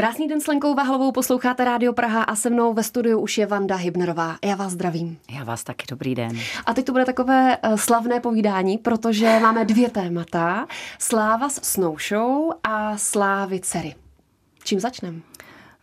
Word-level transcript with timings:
Krásný 0.00 0.28
den 0.28 0.40
s 0.40 0.46
Lenkou 0.46 0.74
Vahlovou, 0.74 1.12
posloucháte 1.12 1.64
Rádio 1.64 1.92
Praha 1.92 2.22
a 2.22 2.36
se 2.36 2.50
mnou 2.50 2.74
ve 2.74 2.82
studiu 2.82 3.20
už 3.20 3.38
je 3.38 3.46
Vanda 3.46 3.76
Hybnerová. 3.76 4.36
Já 4.44 4.54
vás 4.54 4.72
zdravím. 4.72 5.18
Já 5.30 5.44
vás 5.44 5.64
taky, 5.64 5.86
dobrý 5.90 6.14
den. 6.14 6.38
A 6.66 6.74
teď 6.74 6.86
to 6.86 6.92
bude 6.92 7.04
takové 7.04 7.58
eh, 7.62 7.78
slavné 7.78 8.20
povídání, 8.20 8.78
protože 8.78 9.38
máme 9.40 9.64
dvě 9.64 9.90
témata. 9.90 10.66
Sláva 10.98 11.48
s 11.48 11.54
Snow 11.62 11.98
Show 12.08 12.50
a 12.64 12.98
Slávy 12.98 13.60
dcery. 13.60 13.94
Čím 14.64 14.80
začneme? 14.80 15.18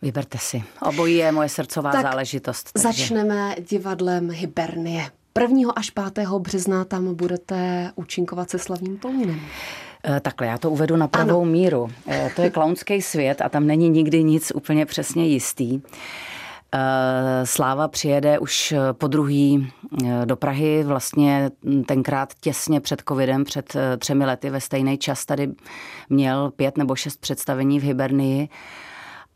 Vyberte 0.02 0.38
si. 0.38 0.62
Obojí 0.82 1.16
je 1.16 1.32
moje 1.32 1.48
srdcová 1.48 1.92
Tak 1.92 2.02
záležitost. 2.02 2.70
takže- 2.72 2.88
Začneme 2.88 3.54
divadlem 3.70 4.30
Hibernie. 4.30 5.10
1. 5.40 5.72
až 5.76 5.90
5. 5.90 6.38
března 6.38 6.84
tam 6.84 7.14
budete 7.14 7.90
účinkovat 7.96 8.50
se 8.50 8.58
slavním 8.58 8.96
Polninem. 8.98 9.40
Eh, 10.08 10.20
Takhle, 10.20 10.46
já 10.46 10.58
to 10.58 10.70
uvedu 10.70 10.96
na 10.96 11.08
pravou 11.08 11.42
Ano. 11.42 11.50
míru. 11.50 11.88
Eh, 12.08 12.30
To 12.36 12.42
je 12.42 12.50
klaunský 12.54 13.02
svět 13.02 13.40
a 13.40 13.48
tam 13.48 13.66
není 13.66 13.88
nikdy 13.88 14.24
nic 14.24 14.52
úplně 14.54 14.86
přesně 14.86 15.26
jistý. 15.26 15.80
Eh, 16.74 17.46
Sláva 17.46 17.88
přijede 17.88 18.38
už 18.38 18.74
po 18.92 19.06
druhý 19.06 19.72
do 20.24 20.36
Prahy, 20.36 20.84
vlastně 20.84 21.50
hm, 21.64 21.82
tenkrát 21.84 22.34
těsně 22.40 22.80
před 22.80 23.02
covidem, 23.08 23.44
před 23.44 23.76
třemi 23.98 24.24
lety 24.26 24.50
ve 24.50 24.60
stejný 24.60 24.98
čas 24.98 25.24
tady 25.26 25.50
měl 26.10 26.50
pět 26.56 26.78
nebo 26.78 26.96
šest 26.96 27.20
představení 27.20 27.80
v 27.80 27.82
Hibernii 27.82 28.48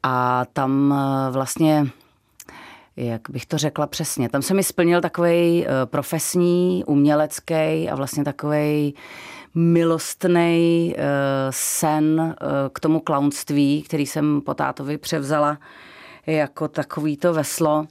a 0.02 0.44
tam 0.52 0.94
vlastně 1.30 1.86
jak 2.96 3.20
bych 3.30 3.46
to 3.46 3.58
řekla 3.58 3.86
přesně, 3.86 4.28
tam 4.28 4.42
se 4.42 4.54
mi 4.54 4.62
splnil 4.62 5.00
takový 5.00 5.66
profesní, 5.84 6.84
umělecký 6.86 7.88
a 7.90 7.94
vlastně 7.94 8.24
takový 8.24 8.94
milostný 9.54 10.94
sen 11.50 12.20
eh, 12.20 12.46
k 12.72 12.80
tomu 12.80 13.00
klaunství, 13.00 13.82
který 13.82 14.06
jsem 14.06 14.40
po 14.40 14.54
tátovi 14.54 14.98
převzala 14.98 15.58
jako 16.26 16.68
takovýto 16.68 17.32
veslo, 17.32 17.86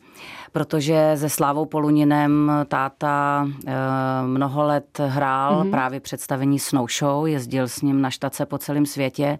protože 0.51 1.11
se 1.15 1.29
Slávou 1.29 1.65
Poluninem 1.65 2.51
táta 2.67 3.47
eh, 3.67 3.73
mnoho 4.25 4.63
let 4.63 4.99
hrál 4.99 5.63
mm-hmm. 5.63 5.71
právě 5.71 5.99
představení 5.99 6.59
Snow 6.59 6.87
Show, 6.89 7.27
jezdil 7.27 7.67
s 7.67 7.81
ním 7.81 8.01
na 8.01 8.09
štace 8.09 8.45
po 8.45 8.57
celém 8.57 8.85
světě. 8.85 9.39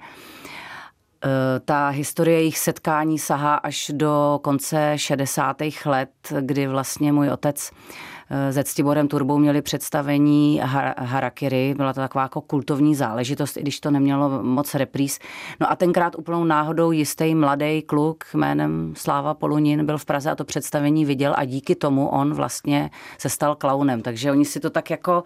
Eh, 1.26 1.60
Ta 1.60 1.90
historie 1.90 2.38
jejich 2.38 2.58
setkání 2.60 3.20
sahá 3.20 3.56
až 3.56 3.92
do 3.94 4.40
konce 4.44 4.94
60. 4.96 5.58
let, 5.86 6.10
kdy 6.42 6.68
vlastně 6.68 7.14
můj 7.14 7.30
otec 7.30 7.72
eh, 7.72 8.11
se 8.52 8.64
Ctiborem 8.64 9.08
Turbou 9.08 9.38
měli 9.38 9.62
představení 9.62 10.62
Har- 10.64 10.94
Harakiri. 10.98 11.74
Byla 11.78 11.94
to 11.94 12.00
taková 12.00 12.24
jako 12.24 12.42
kultovní 12.42 12.96
záležitost, 12.96 13.58
i 13.58 13.62
když 13.62 13.80
to 13.80 13.92
nemělo 13.92 14.44
moc 14.44 14.76
repríz. 14.76 15.20
No 15.60 15.72
a 15.72 15.76
tenkrát 15.76 16.16
úplnou 16.16 16.44
náhodou 16.44 16.92
jistý 16.92 17.36
mladý 17.36 17.82
kluk 17.82 18.24
jménem 18.34 18.94
Sláva 18.98 19.34
Polunin 19.34 19.86
byl 19.86 19.98
v 19.98 20.06
Praze 20.06 20.32
a 20.32 20.36
to 20.36 20.44
představení 20.44 21.06
viděl 21.06 21.34
a 21.38 21.46
díky 21.46 21.76
tomu 21.76 22.08
on 22.08 22.34
vlastně 22.34 22.90
se 23.18 23.30
stal 23.30 23.56
klaunem. 23.56 24.02
Takže 24.02 24.32
oni 24.32 24.46
si 24.46 24.60
to 24.60 24.70
tak 24.70 24.90
jako 24.90 25.24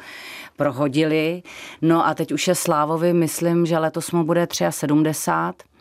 prohodili. 0.56 1.44
No 1.82 2.08
a 2.08 2.14
teď 2.14 2.32
už 2.32 2.48
je 2.48 2.56
Slávovi, 2.56 3.14
myslím, 3.14 3.66
že 3.66 3.78
letos 3.78 4.12
mu 4.12 4.24
bude 4.24 4.48
73. 4.70 5.75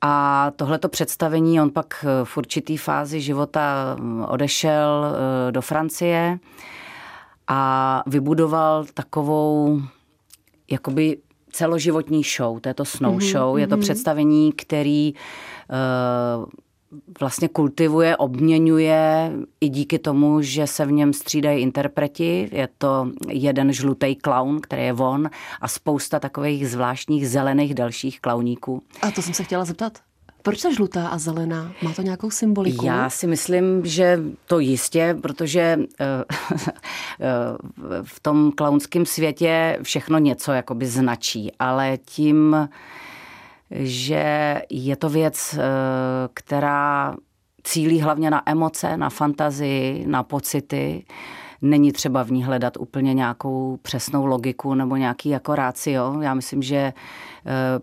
A 0.00 0.52
tohleto 0.56 0.88
představení, 0.88 1.60
on 1.60 1.70
pak 1.70 2.04
v 2.24 2.36
určitý 2.36 2.76
fázi 2.76 3.20
života 3.20 3.96
odešel 4.28 5.06
eh, 5.06 5.52
do 5.52 5.62
Francie 5.62 6.38
a 7.48 8.02
vybudoval 8.06 8.84
takovou 8.94 9.80
jakoby 10.70 11.18
celoživotní 11.52 12.22
show, 12.36 12.60
to 12.60 12.68
je 12.68 12.74
to 12.74 12.84
Snow 12.84 13.16
mm-hmm, 13.16 13.30
Show, 13.30 13.58
je 13.58 13.66
to 13.66 13.76
představení, 13.76 14.52
který 14.52 15.14
eh, 15.14 16.65
vlastně 17.20 17.48
kultivuje, 17.48 18.16
obměňuje 18.16 19.32
i 19.60 19.68
díky 19.68 19.98
tomu, 19.98 20.42
že 20.42 20.66
se 20.66 20.86
v 20.86 20.92
něm 20.92 21.12
střídají 21.12 21.62
interpreti. 21.62 22.48
Je 22.52 22.68
to 22.78 23.10
jeden 23.28 23.72
žlutý 23.72 24.16
klaun, 24.16 24.60
který 24.60 24.82
je 24.84 24.92
von 24.92 25.30
a 25.60 25.68
spousta 25.68 26.20
takových 26.20 26.68
zvláštních 26.68 27.28
zelených 27.28 27.74
dalších 27.74 28.20
klauníků. 28.20 28.82
A 29.02 29.10
to 29.10 29.22
jsem 29.22 29.34
se 29.34 29.44
chtěla 29.44 29.64
zeptat. 29.64 29.98
Proč 30.42 30.62
ta 30.62 30.72
žlutá 30.72 31.08
a 31.08 31.18
zelená? 31.18 31.72
Má 31.82 31.92
to 31.92 32.02
nějakou 32.02 32.30
symboliku? 32.30 32.86
Já 32.86 33.10
si 33.10 33.26
myslím, 33.26 33.86
že 33.86 34.20
to 34.46 34.58
jistě, 34.58 35.16
protože 35.22 35.78
eh, 36.00 36.06
v 38.02 38.20
tom 38.20 38.52
klaunském 38.52 39.06
světě 39.06 39.78
všechno 39.82 40.18
něco 40.18 40.52
jakoby 40.52 40.86
značí, 40.86 41.52
ale 41.58 41.98
tím, 42.04 42.68
že 43.70 44.62
je 44.70 44.96
to 44.96 45.08
věc, 45.08 45.54
eh, 45.58 45.62
která 46.34 47.14
cílí 47.62 48.00
hlavně 48.00 48.30
na 48.30 48.42
emoce, 48.46 48.96
na 48.96 49.10
fantazii, 49.10 50.06
na 50.06 50.22
pocity, 50.22 51.04
Není 51.62 51.92
třeba 51.92 52.22
v 52.22 52.30
ní 52.30 52.44
hledat 52.44 52.76
úplně 52.76 53.14
nějakou 53.14 53.78
přesnou 53.82 54.26
logiku 54.26 54.74
nebo 54.74 54.96
nějaký 54.96 55.28
jako 55.28 55.54
rácio. 55.54 56.20
Já 56.20 56.34
myslím, 56.34 56.62
že 56.62 56.76
eh, 56.76 56.92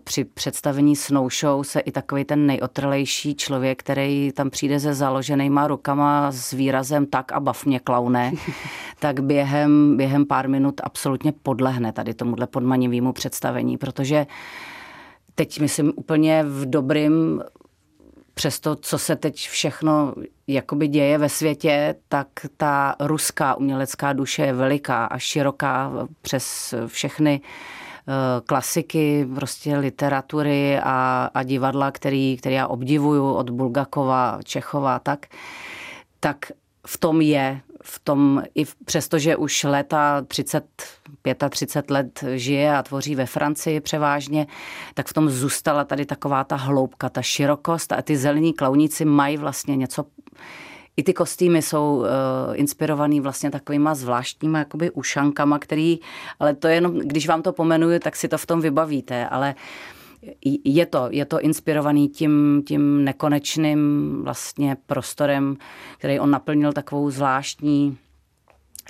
při 0.04 0.24
představení 0.24 0.96
Snow 0.96 1.30
Show 1.30 1.62
se 1.62 1.80
i 1.80 1.92
takový 1.92 2.24
ten 2.24 2.46
nejotrlejší 2.46 3.34
člověk, 3.34 3.78
který 3.78 4.32
tam 4.32 4.50
přijde 4.50 4.80
se 4.80 4.94
založenýma 4.94 5.66
rukama 5.66 6.32
s 6.32 6.52
výrazem 6.52 7.06
tak 7.06 7.32
a 7.32 7.40
bav 7.40 7.66
mě 7.66 7.80
klaune, 7.80 8.32
tak 8.98 9.20
během, 9.20 9.96
během 9.96 10.26
pár 10.26 10.48
minut 10.48 10.80
absolutně 10.84 11.32
podlehne 11.32 11.92
tady 11.92 12.14
tomuhle 12.14 12.46
podmanivému 12.46 13.12
představení, 13.12 13.78
protože 13.78 14.26
teď 15.34 15.60
myslím 15.60 15.92
úplně 15.96 16.42
v 16.42 16.66
dobrým 16.66 17.42
přes 18.34 18.60
to, 18.60 18.76
co 18.76 18.98
se 18.98 19.16
teď 19.16 19.36
všechno 19.48 20.14
jakoby 20.46 20.88
děje 20.88 21.18
ve 21.18 21.28
světě, 21.28 21.94
tak 22.08 22.28
ta 22.56 22.96
ruská 23.00 23.54
umělecká 23.54 24.12
duše 24.12 24.42
je 24.42 24.52
veliká 24.52 25.04
a 25.04 25.18
široká 25.18 25.92
přes 26.22 26.74
všechny 26.86 27.40
eh, 27.40 28.40
klasiky, 28.46 29.28
prostě 29.34 29.76
literatury 29.76 30.78
a, 30.78 31.30
a 31.34 31.42
divadla, 31.42 31.90
který, 31.90 32.36
který 32.36 32.54
já 32.54 32.66
obdivuju 32.66 33.32
od 33.32 33.50
Bulgakova, 33.50 34.38
Čechova, 34.44 34.98
tak, 34.98 35.26
tak 36.20 36.52
v 36.86 36.98
tom 36.98 37.20
je, 37.20 37.60
v 37.86 37.98
tom, 37.98 38.42
i 38.54 38.64
přesto, 38.84 39.18
že 39.18 39.36
už 39.36 39.64
léta 39.64 40.22
30, 40.22 40.64
35 41.50 41.90
let 41.90 42.24
žije 42.34 42.76
a 42.76 42.82
tvoří 42.82 43.14
ve 43.14 43.26
Francii 43.26 43.80
převážně, 43.80 44.46
tak 44.94 45.08
v 45.08 45.12
tom 45.12 45.30
zůstala 45.30 45.84
tady 45.84 46.06
taková 46.06 46.44
ta 46.44 46.56
hloubka, 46.56 47.08
ta 47.08 47.22
širokost 47.22 47.92
a 47.92 48.02
ty 48.02 48.16
zelení 48.16 48.52
klauníci 48.52 49.04
mají 49.04 49.36
vlastně 49.36 49.76
něco 49.76 50.04
i 50.96 51.02
ty 51.02 51.14
kostýmy 51.14 51.62
jsou 51.62 51.96
uh, 51.96 52.06
inspirovaný 52.52 53.20
vlastně 53.20 53.50
takovýma 53.50 53.94
zvláštníma 53.94 54.58
jakoby 54.58 54.90
ušankama, 54.90 55.58
který, 55.58 55.98
ale 56.40 56.54
to 56.54 56.68
je 56.68 56.74
jenom, 56.74 56.98
když 56.98 57.28
vám 57.28 57.42
to 57.42 57.52
pomenuju, 57.52 57.98
tak 57.98 58.16
si 58.16 58.28
to 58.28 58.38
v 58.38 58.46
tom 58.46 58.60
vybavíte, 58.60 59.28
ale 59.28 59.54
je 60.64 60.86
to, 60.86 61.08
je 61.10 61.24
to 61.24 61.40
inspirovaný 61.40 62.08
tím, 62.08 62.62
tím 62.66 63.04
nekonečným 63.04 64.20
vlastně 64.24 64.76
prostorem, 64.86 65.56
který 65.98 66.20
on 66.20 66.30
naplnil 66.30 66.72
takovou 66.72 67.10
zvláštní, 67.10 67.98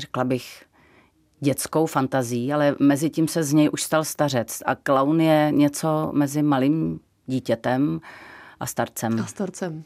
řekla 0.00 0.25
bych, 0.25 0.65
dětskou 1.41 1.87
fantazí, 1.87 2.53
ale 2.53 2.77
mezi 2.78 3.11
tím 3.11 3.28
se 3.28 3.43
z 3.43 3.53
něj 3.53 3.71
už 3.73 3.83
stal 3.83 4.05
stařec. 4.05 4.62
A 4.67 4.75
klaun 4.75 5.21
je 5.21 5.49
něco 5.50 6.11
mezi 6.12 6.43
malým 6.43 7.00
dítětem 7.27 8.00
a 8.61 8.67
starcem. 8.67 9.21
A 9.21 9.27
starcem. 9.27 9.84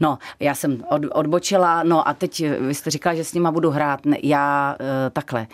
No, 0.00 0.18
já 0.40 0.54
jsem 0.54 0.84
od, 0.90 1.02
odbočila, 1.12 1.82
no 1.82 2.08
a 2.08 2.14
teď 2.14 2.44
vy 2.60 2.74
jste 2.74 2.90
říkala, 2.90 3.14
že 3.14 3.24
s 3.24 3.34
nima 3.34 3.50
budu 3.52 3.70
hrát. 3.70 4.06
Ne, 4.06 4.16
já 4.22 4.76
uh, 4.80 4.86
takhle. 5.12 5.46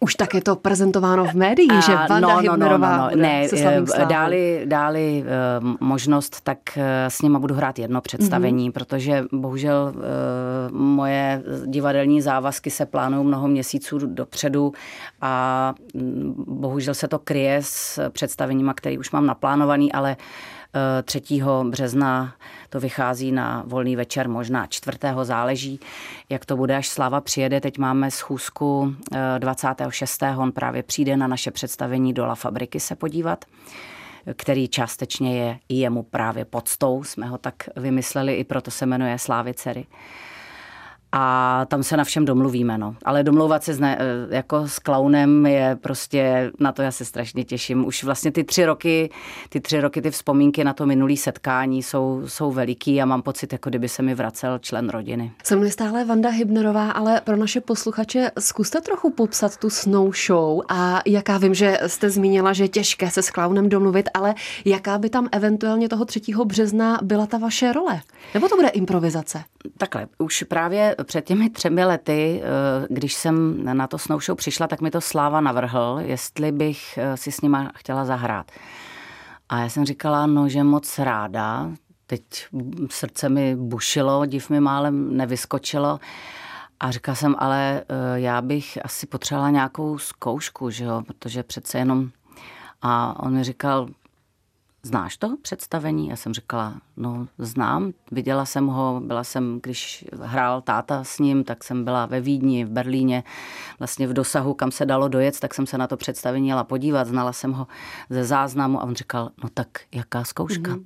Už 0.00 0.14
tak 0.14 0.34
je 0.34 0.40
to 0.40 0.56
prezentováno 0.56 1.24
v 1.24 1.34
médiích, 1.34 1.84
že 1.84 1.94
Vanda 2.08 2.20
no, 2.20 2.28
no, 2.28 2.38
Hybnerová 2.38 2.96
no, 2.96 3.02
no, 3.02 3.10
no. 3.16 3.22
Ne, 3.22 3.48
slávou. 3.48 4.08
dáli, 4.08 4.62
dáli 4.64 5.24
uh, 5.60 5.76
možnost, 5.80 6.40
tak 6.40 6.58
uh, 6.76 6.82
s 7.08 7.22
nima 7.22 7.38
budu 7.38 7.54
hrát 7.54 7.78
jedno 7.78 8.00
představení, 8.00 8.68
mm-hmm. 8.68 8.72
protože 8.72 9.24
bohužel 9.32 9.92
uh, 9.94 10.02
moje 10.78 11.42
divadelní 11.66 12.22
závazky 12.22 12.70
se 12.70 12.86
plánují 12.86 13.26
mnoho 13.26 13.48
měsíců 13.48 13.98
dopředu 13.98 14.72
a 15.20 15.74
mm, 15.94 16.44
bohužel 16.46 16.94
se 16.94 17.08
to 17.08 17.18
kryje 17.18 17.58
s 17.62 18.10
představeníma, 18.10 18.74
který 18.74 18.98
už 18.98 19.10
mám 19.10 19.26
naplánovaný, 19.26 19.92
ale 19.92 20.16
3. 21.04 21.22
března 21.70 22.34
to 22.70 22.80
vychází 22.80 23.32
na 23.32 23.62
volný 23.66 23.96
večer, 23.96 24.28
možná 24.28 24.66
4. 24.66 24.98
záleží, 25.22 25.80
jak 26.28 26.44
to 26.44 26.56
bude, 26.56 26.76
až 26.76 26.88
Slava 26.88 27.20
přijede. 27.20 27.60
Teď 27.60 27.78
máme 27.78 28.10
schůzku 28.10 28.94
26. 29.38 30.22
On 30.38 30.52
právě 30.52 30.82
přijde 30.82 31.16
na 31.16 31.26
naše 31.26 31.50
představení 31.50 32.12
do 32.12 32.26
La 32.26 32.34
Fabriky 32.34 32.80
se 32.80 32.96
podívat 32.96 33.44
který 34.36 34.68
částečně 34.68 35.38
je 35.38 35.58
i 35.68 35.74
jemu 35.74 36.02
právě 36.02 36.44
podstou, 36.44 37.04
jsme 37.04 37.26
ho 37.26 37.38
tak 37.38 37.54
vymysleli, 37.76 38.34
i 38.34 38.44
proto 38.44 38.70
se 38.70 38.86
jmenuje 38.86 39.18
Slávy 39.18 39.54
dcery. 39.54 39.86
A 41.18 41.64
tam 41.68 41.82
se 41.82 41.96
na 41.96 42.04
všem 42.04 42.24
domluvíme, 42.24 42.78
no. 42.78 42.96
Ale 43.04 43.22
domlouvat 43.22 43.64
se 43.64 43.74
zne, 43.74 43.98
eh, 44.00 44.36
jako 44.36 44.68
s 44.68 44.78
klaunem 44.78 45.46
je 45.46 45.76
prostě, 45.80 46.52
na 46.60 46.72
to 46.72 46.82
já 46.82 46.90
se 46.90 47.04
strašně 47.04 47.44
těším. 47.44 47.86
Už 47.86 48.04
vlastně 48.04 48.32
ty 48.32 48.44
tři 48.44 48.64
roky, 48.64 49.10
ty 49.48 49.60
tři 49.60 49.80
roky, 49.80 50.02
ty 50.02 50.10
vzpomínky 50.10 50.64
na 50.64 50.72
to 50.72 50.86
minulý 50.86 51.16
setkání 51.16 51.82
jsou, 51.82 52.22
jsou 52.26 52.52
veliký 52.52 53.02
a 53.02 53.04
mám 53.04 53.22
pocit, 53.22 53.52
jako 53.52 53.70
kdyby 53.70 53.88
se 53.88 54.02
mi 54.02 54.14
vracel 54.14 54.58
člen 54.58 54.88
rodiny. 54.88 55.32
Se 55.44 55.56
mnou 55.56 55.70
stále 55.70 56.04
Vanda 56.04 56.30
Hybnerová, 56.30 56.90
ale 56.90 57.20
pro 57.20 57.36
naše 57.36 57.60
posluchače 57.60 58.30
zkuste 58.38 58.80
trochu 58.80 59.10
popsat 59.10 59.56
tu 59.56 59.70
snow 59.70 60.12
show 60.26 60.60
a 60.68 61.02
jaká 61.06 61.38
vím, 61.38 61.54
že 61.54 61.78
jste 61.86 62.10
zmínila, 62.10 62.52
že 62.52 62.64
je 62.64 62.68
těžké 62.68 63.10
se 63.10 63.22
s 63.22 63.30
klaunem 63.30 63.68
domluvit, 63.68 64.08
ale 64.14 64.34
jaká 64.64 64.98
by 64.98 65.10
tam 65.10 65.28
eventuálně 65.32 65.88
toho 65.88 66.04
3. 66.04 66.20
března 66.44 66.98
byla 67.02 67.26
ta 67.26 67.38
vaše 67.38 67.72
role? 67.72 68.00
Nebo 68.34 68.48
to 68.48 68.56
bude 68.56 68.68
improvizace? 68.68 69.44
Takhle, 69.78 70.06
už 70.18 70.42
právě 70.42 70.94
před 71.06 71.24
těmi 71.24 71.50
třemi 71.50 71.84
lety, 71.84 72.42
eh, 72.42 72.86
když 72.90 73.14
jsem 73.14 73.64
na 73.64 73.86
to 73.86 73.98
snow 73.98 74.20
show 74.20 74.36
přišla, 74.36 74.66
tak 74.66 74.80
mi 74.80 74.90
to 74.90 75.00
Sláva 75.00 75.40
navrhl, 75.40 75.98
jestli 76.02 76.52
bych 76.52 76.98
eh, 76.98 77.16
si 77.16 77.32
s 77.32 77.40
nima 77.40 77.72
chtěla 77.74 78.04
zahrát. 78.04 78.50
A 79.48 79.60
já 79.60 79.68
jsem 79.68 79.84
říkala, 79.84 80.26
no, 80.26 80.48
že 80.48 80.64
moc 80.64 80.98
ráda. 80.98 81.70
Teď 82.06 82.22
srdce 82.90 83.28
mi 83.28 83.56
bušilo, 83.56 84.26
div 84.26 84.50
mi 84.50 84.60
málem 84.60 85.16
nevyskočilo. 85.16 86.00
A 86.80 86.90
říkala 86.90 87.16
jsem, 87.16 87.34
ale 87.38 87.82
eh, 87.88 88.20
já 88.20 88.42
bych 88.42 88.78
asi 88.84 89.06
potřebovala 89.06 89.50
nějakou 89.50 89.98
zkoušku, 89.98 90.70
že 90.70 90.84
jo, 90.84 91.02
protože 91.06 91.42
přece 91.42 91.78
jenom... 91.78 92.10
A 92.82 93.22
on 93.22 93.32
mi 93.32 93.44
říkal, 93.44 93.88
znáš 94.86 95.16
to 95.16 95.36
představení? 95.42 96.08
Já 96.08 96.16
jsem 96.16 96.34
říkala, 96.34 96.74
no 96.96 97.28
znám, 97.38 97.92
viděla 98.10 98.44
jsem 98.44 98.66
ho, 98.66 99.00
byla 99.04 99.24
jsem, 99.24 99.60
když 99.62 100.04
hrál 100.22 100.60
táta 100.60 101.04
s 101.04 101.18
ním, 101.18 101.44
tak 101.44 101.64
jsem 101.64 101.84
byla 101.84 102.06
ve 102.06 102.20
Vídni, 102.20 102.64
v 102.64 102.70
Berlíně, 102.70 103.24
vlastně 103.78 104.06
v 104.06 104.12
dosahu, 104.12 104.54
kam 104.54 104.70
se 104.70 104.86
dalo 104.86 105.08
dojet, 105.08 105.40
tak 105.40 105.54
jsem 105.54 105.66
se 105.66 105.78
na 105.78 105.86
to 105.86 105.96
představení 105.96 106.48
jela 106.48 106.64
podívat, 106.64 107.06
znala 107.06 107.32
jsem 107.32 107.52
ho 107.52 107.66
ze 108.10 108.24
záznamu 108.24 108.80
a 108.80 108.84
on 108.84 108.94
říkal, 108.94 109.30
no 109.42 109.48
tak 109.54 109.68
jaká 109.94 110.24
zkouška? 110.24 110.70
Mm-hmm. 110.70 110.84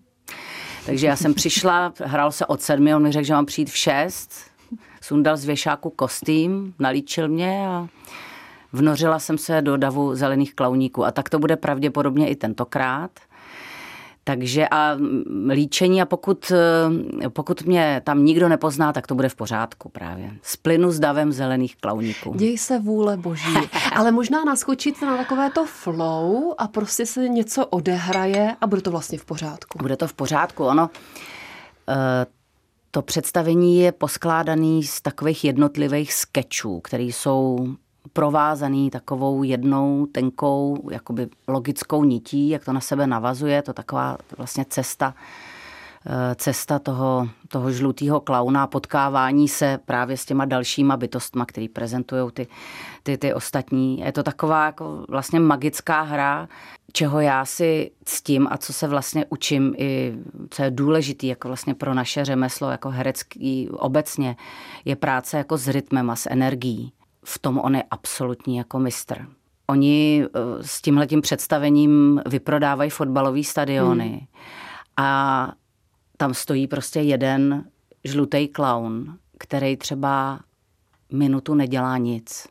Takže 0.87 1.07
já 1.07 1.17
jsem 1.17 1.35
přišla, 1.35 1.93
hrál 2.05 2.33
se 2.33 2.47
od 2.47 2.63
sedmi, 2.63 2.95
on 2.95 3.03
mi 3.03 3.13
řekl, 3.13 3.27
že 3.27 3.35
mám 3.35 3.47
přijít 3.47 3.71
v 3.71 3.77
šest, 3.77 4.33
sundal 5.03 5.37
z 5.37 5.45
věšáku 5.45 5.91
kostým, 5.91 6.75
nalíčil 6.79 7.29
mě 7.29 7.69
a 7.69 7.89
vnořila 8.73 9.19
jsem 9.19 9.39
se 9.39 9.63
do 9.63 9.77
davu 9.77 10.15
zelených 10.15 10.55
klauníků. 10.55 11.05
A 11.05 11.11
tak 11.11 11.29
to 11.29 11.39
bude 11.39 11.57
pravděpodobně 11.57 12.29
i 12.29 12.37
tentokrát. 12.37 13.11
Takže 14.31 14.69
a 14.71 14.97
líčení 15.49 16.03
a 16.03 16.07
pokud, 16.07 16.53
eh, 17.21 17.29
pokud 17.29 17.63
mě 17.63 18.03
tam 18.05 18.25
nikdo 18.25 18.49
nepozná, 18.49 18.93
tak 18.93 19.07
to 19.07 19.15
bude 19.15 19.29
v 19.29 19.35
pořádku 19.35 19.89
právě. 19.89 20.31
Splynu 20.43 20.93
s 20.93 21.01
davem 21.01 21.33
zelených 21.33 21.77
klauníků. 21.77 22.35
Děj 22.35 22.59
se 22.59 22.79
vůle 22.79 23.17
boží. 23.17 23.55
Ale 23.97 24.13
možná 24.13 24.45
naskočit 24.45 25.03
na 25.03 25.17
takové 25.17 25.51
to 25.51 25.67
flow 25.67 26.55
a 26.59 26.69
prostě 26.69 27.07
se 27.07 27.29
něco 27.29 27.67
odehraje 27.67 28.57
a 28.61 28.67
bude 28.67 28.83
to 28.83 28.91
vlastně 28.91 29.19
v 29.19 29.25
pořádku. 29.25 29.79
Bude 29.79 29.97
to 29.97 30.07
v 30.07 30.13
pořádku, 30.13 30.65
ono. 30.65 30.91
Eh, 31.89 32.27
to 32.91 33.03
představení 33.03 33.81
je 33.81 33.93
poskládaný 33.93 34.83
z 34.83 35.01
takových 35.01 35.45
jednotlivých 35.45 36.13
sketchů, 36.13 36.81
které 36.81 37.03
jsou 37.03 37.69
provázaný 38.13 38.91
takovou 38.91 39.43
jednou 39.43 40.07
tenkou, 40.07 40.89
jakoby 40.91 41.29
logickou 41.49 42.05
nití, 42.05 42.49
jak 42.49 42.65
to 42.65 42.73
na 42.73 42.81
sebe 42.81 43.07
navazuje, 43.07 43.63
to 43.63 43.73
taková 43.73 44.17
vlastně 44.39 44.65
cesta, 44.69 45.15
eh, 46.07 46.35
cesta 46.35 46.79
toho, 46.79 47.29
toho 47.49 47.73
žlutého 47.73 48.21
klauna, 48.21 48.67
potkávání 48.67 49.49
se 49.49 49.79
právě 49.85 50.17
s 50.17 50.25
těma 50.25 50.45
dalšíma 50.45 50.97
bytostma, 50.97 51.47
který 51.47 51.69
prezentují 51.69 52.31
ty, 52.33 52.47
ty, 53.03 53.19
ty 53.19 53.35
ostatní. 53.35 54.01
Je 54.01 54.13
to 54.13 54.23
taková 54.23 54.67
jako 54.67 55.05
vlastně 55.09 55.41
magická 55.41 56.03
hra, 56.03 56.49
čeho 56.93 57.21
já 57.21 57.45
si 57.45 57.91
ctím 58.05 58.49
a 58.51 58.57
co 58.57 58.73
se 58.73 58.89
vlastně 58.89 59.27
učím 59.29 59.75
i, 59.79 60.15
co 60.51 60.63
je 60.63 60.71
důležitý 60.71 61.27
jako 61.27 61.49
vlastně 61.49 61.75
pro 61.75 61.95
naše 61.95 62.25
řemeslo, 62.25 62.71
jako 62.71 62.91
herecký 62.91 63.69
obecně, 63.71 64.37
je 64.85 64.97
práce 64.97 65.37
jako 65.37 65.59
s 65.59 65.69
rytmem 65.69 66.11
a 66.11 66.17
s 66.17 66.31
energií 66.31 66.93
v 67.25 67.39
tom 67.39 67.59
on 67.59 67.75
je 67.75 67.85
absolutní 67.91 68.57
jako 68.57 68.79
mistr. 68.79 69.27
Oni 69.67 70.25
eh, 70.25 70.29
s 70.61 70.83
tímhletím 70.83 71.21
představením 71.21 72.23
vyprodávají 72.27 72.91
fotbalové 72.91 73.45
stadiony 73.45 74.09
hmm. 74.09 74.27
a 74.97 75.53
tam 76.17 76.35
stojí 76.35 76.67
prostě 76.67 77.01
jeden 77.01 77.65
žlutý 78.05 78.49
klaun, 78.49 79.19
který 79.39 79.77
třeba 79.77 80.41
minutu 81.13 81.55
nedělá 81.55 81.99
nic 81.99 82.49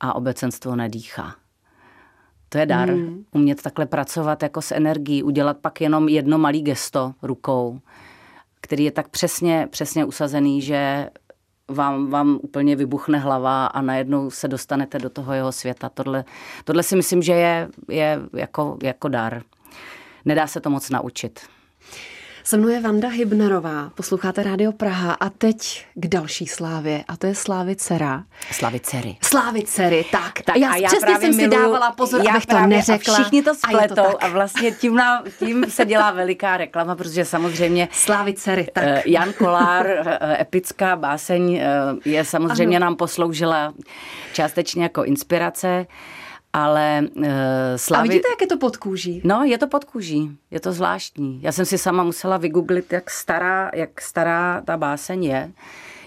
a 0.00 0.14
obecenstvo 0.14 0.76
nedýchá. 0.76 1.34
To 2.48 2.58
je 2.58 2.66
dar. 2.66 2.90
Hmm. 2.90 3.24
Umět 3.32 3.62
takhle 3.62 3.86
pracovat 3.86 4.42
jako 4.42 4.62
s 4.62 4.72
energií, 4.72 5.22
udělat 5.22 5.56
pak 5.58 5.80
jenom 5.80 6.08
jedno 6.08 6.38
malé 6.38 6.58
gesto 6.58 7.14
rukou, 7.22 7.80
který 8.60 8.84
je 8.84 8.92
tak 8.92 9.08
přesně, 9.08 9.68
přesně 9.70 10.04
usazený, 10.04 10.62
že 10.62 11.10
vám, 11.68 12.10
vám 12.10 12.38
úplně 12.42 12.76
vybuchne 12.76 13.18
hlava 13.18 13.66
a 13.66 13.80
najednou 13.80 14.30
se 14.30 14.48
dostanete 14.48 14.98
do 14.98 15.10
toho 15.10 15.32
jeho 15.32 15.52
světa. 15.52 15.88
Tohle, 15.88 16.24
tohle 16.64 16.82
si 16.82 16.96
myslím, 16.96 17.22
že 17.22 17.32
je, 17.32 17.68
je 17.88 18.20
jako, 18.32 18.78
jako 18.82 19.08
dar. 19.08 19.42
Nedá 20.24 20.46
se 20.46 20.60
to 20.60 20.70
moc 20.70 20.90
naučit. 20.90 21.40
Se 22.46 22.56
mnou 22.56 22.68
je 22.68 22.80
Vanda 22.80 23.08
Hybnerová, 23.08 23.90
posloucháte 23.94 24.42
Rádio 24.42 24.72
Praha 24.72 25.12
a 25.12 25.30
teď 25.30 25.86
k 25.94 26.06
další 26.06 26.46
slávě 26.46 27.04
a 27.08 27.16
to 27.16 27.26
je 27.26 27.34
Slávy 27.34 27.76
dcera. 27.76 28.24
Slávy 28.52 28.80
dcery. 28.80 29.16
Slávy 29.22 29.62
dcery, 29.62 30.04
tak. 30.12 30.42
tak 30.42 30.56
já, 30.56 30.70
a 30.70 30.76
já 30.76 30.88
přesně 30.88 31.18
jsem 31.18 31.36
miluji, 31.36 31.44
si 31.44 31.48
dávala 31.48 31.90
pozor, 31.90 32.20
já 32.26 32.30
abych 32.30 32.46
to 32.46 32.60
neřekla. 32.60 33.14
A 33.14 33.20
všichni 33.20 33.42
to 33.42 33.54
spletou 33.54 34.02
a, 34.02 34.12
to 34.12 34.24
a 34.24 34.28
vlastně 34.28 34.70
tím, 34.70 34.94
na, 34.94 35.22
tím 35.38 35.64
se 35.68 35.84
dělá 35.84 36.10
veliká 36.10 36.56
reklama, 36.56 36.96
protože 36.96 37.24
samozřejmě 37.24 37.88
Slávy 37.92 38.34
dcery, 38.34 38.66
tak. 38.72 38.84
Eh, 38.86 39.02
Jan 39.06 39.32
Kolár, 39.32 39.86
eh, 39.86 40.42
epická 40.42 40.96
báseň, 40.96 41.54
eh, 41.54 41.66
je 42.04 42.24
samozřejmě 42.24 42.76
ano. 42.76 42.86
nám 42.86 42.96
posloužila 42.96 43.74
částečně 44.32 44.82
jako 44.82 45.04
inspirace 45.04 45.86
ale 46.56 47.08
uh, 47.16 47.24
Slavy... 47.76 48.08
A 48.08 48.12
vidíte, 48.12 48.28
jak 48.28 48.40
je 48.40 48.46
to 48.46 48.58
pod 48.58 48.76
kůží? 48.76 49.20
No, 49.24 49.44
je 49.44 49.58
to 49.58 49.66
pod 49.66 49.84
kůží, 49.84 50.36
je 50.50 50.60
to 50.60 50.72
zvláštní. 50.72 51.42
Já 51.42 51.52
jsem 51.52 51.64
si 51.64 51.78
sama 51.78 52.04
musela 52.04 52.36
vygooglit, 52.36 52.92
jak 52.92 53.10
stará, 53.10 53.70
jak 53.74 54.00
stará 54.00 54.60
ta 54.64 54.76
báseň 54.76 55.24
je, 55.24 55.52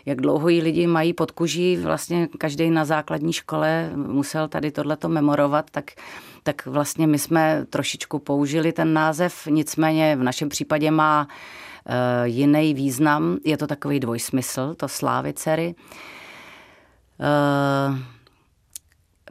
jak 0.06 0.22
dlouho 0.22 0.50
ji 0.50 0.62
lidi 0.62 0.88
mají 0.88 1.13
pod 1.13 1.31
kůží, 1.31 1.78
vlastně 1.78 2.28
každý 2.38 2.69
na 2.69 2.86
základní 2.86 3.34
škole 3.34 3.92
musel 3.96 4.48
tady 4.48 4.72
tohleto 4.72 5.10
memorovat, 5.10 5.66
tak 5.72 5.92
tak 6.44 6.66
vlastně 6.66 7.07
my 7.07 7.19
jsme 7.19 7.66
trošičku 7.69 8.19
použili 8.19 8.72
ten 8.72 8.94
název, 8.94 9.48
nicméně 9.48 10.16
v 10.16 10.24
našem 10.24 10.50
případě 10.50 10.92
má 10.92 11.28
uh, 11.28 11.94
jiný 12.24 12.74
význam, 12.74 13.38
je 13.46 13.58
to 13.58 13.68
takový 13.68 14.00
dvojsmysl, 14.00 14.74
to 14.74 14.88
slávy 14.88 15.34
dcery. 15.34 15.75
Uh, 17.20 17.98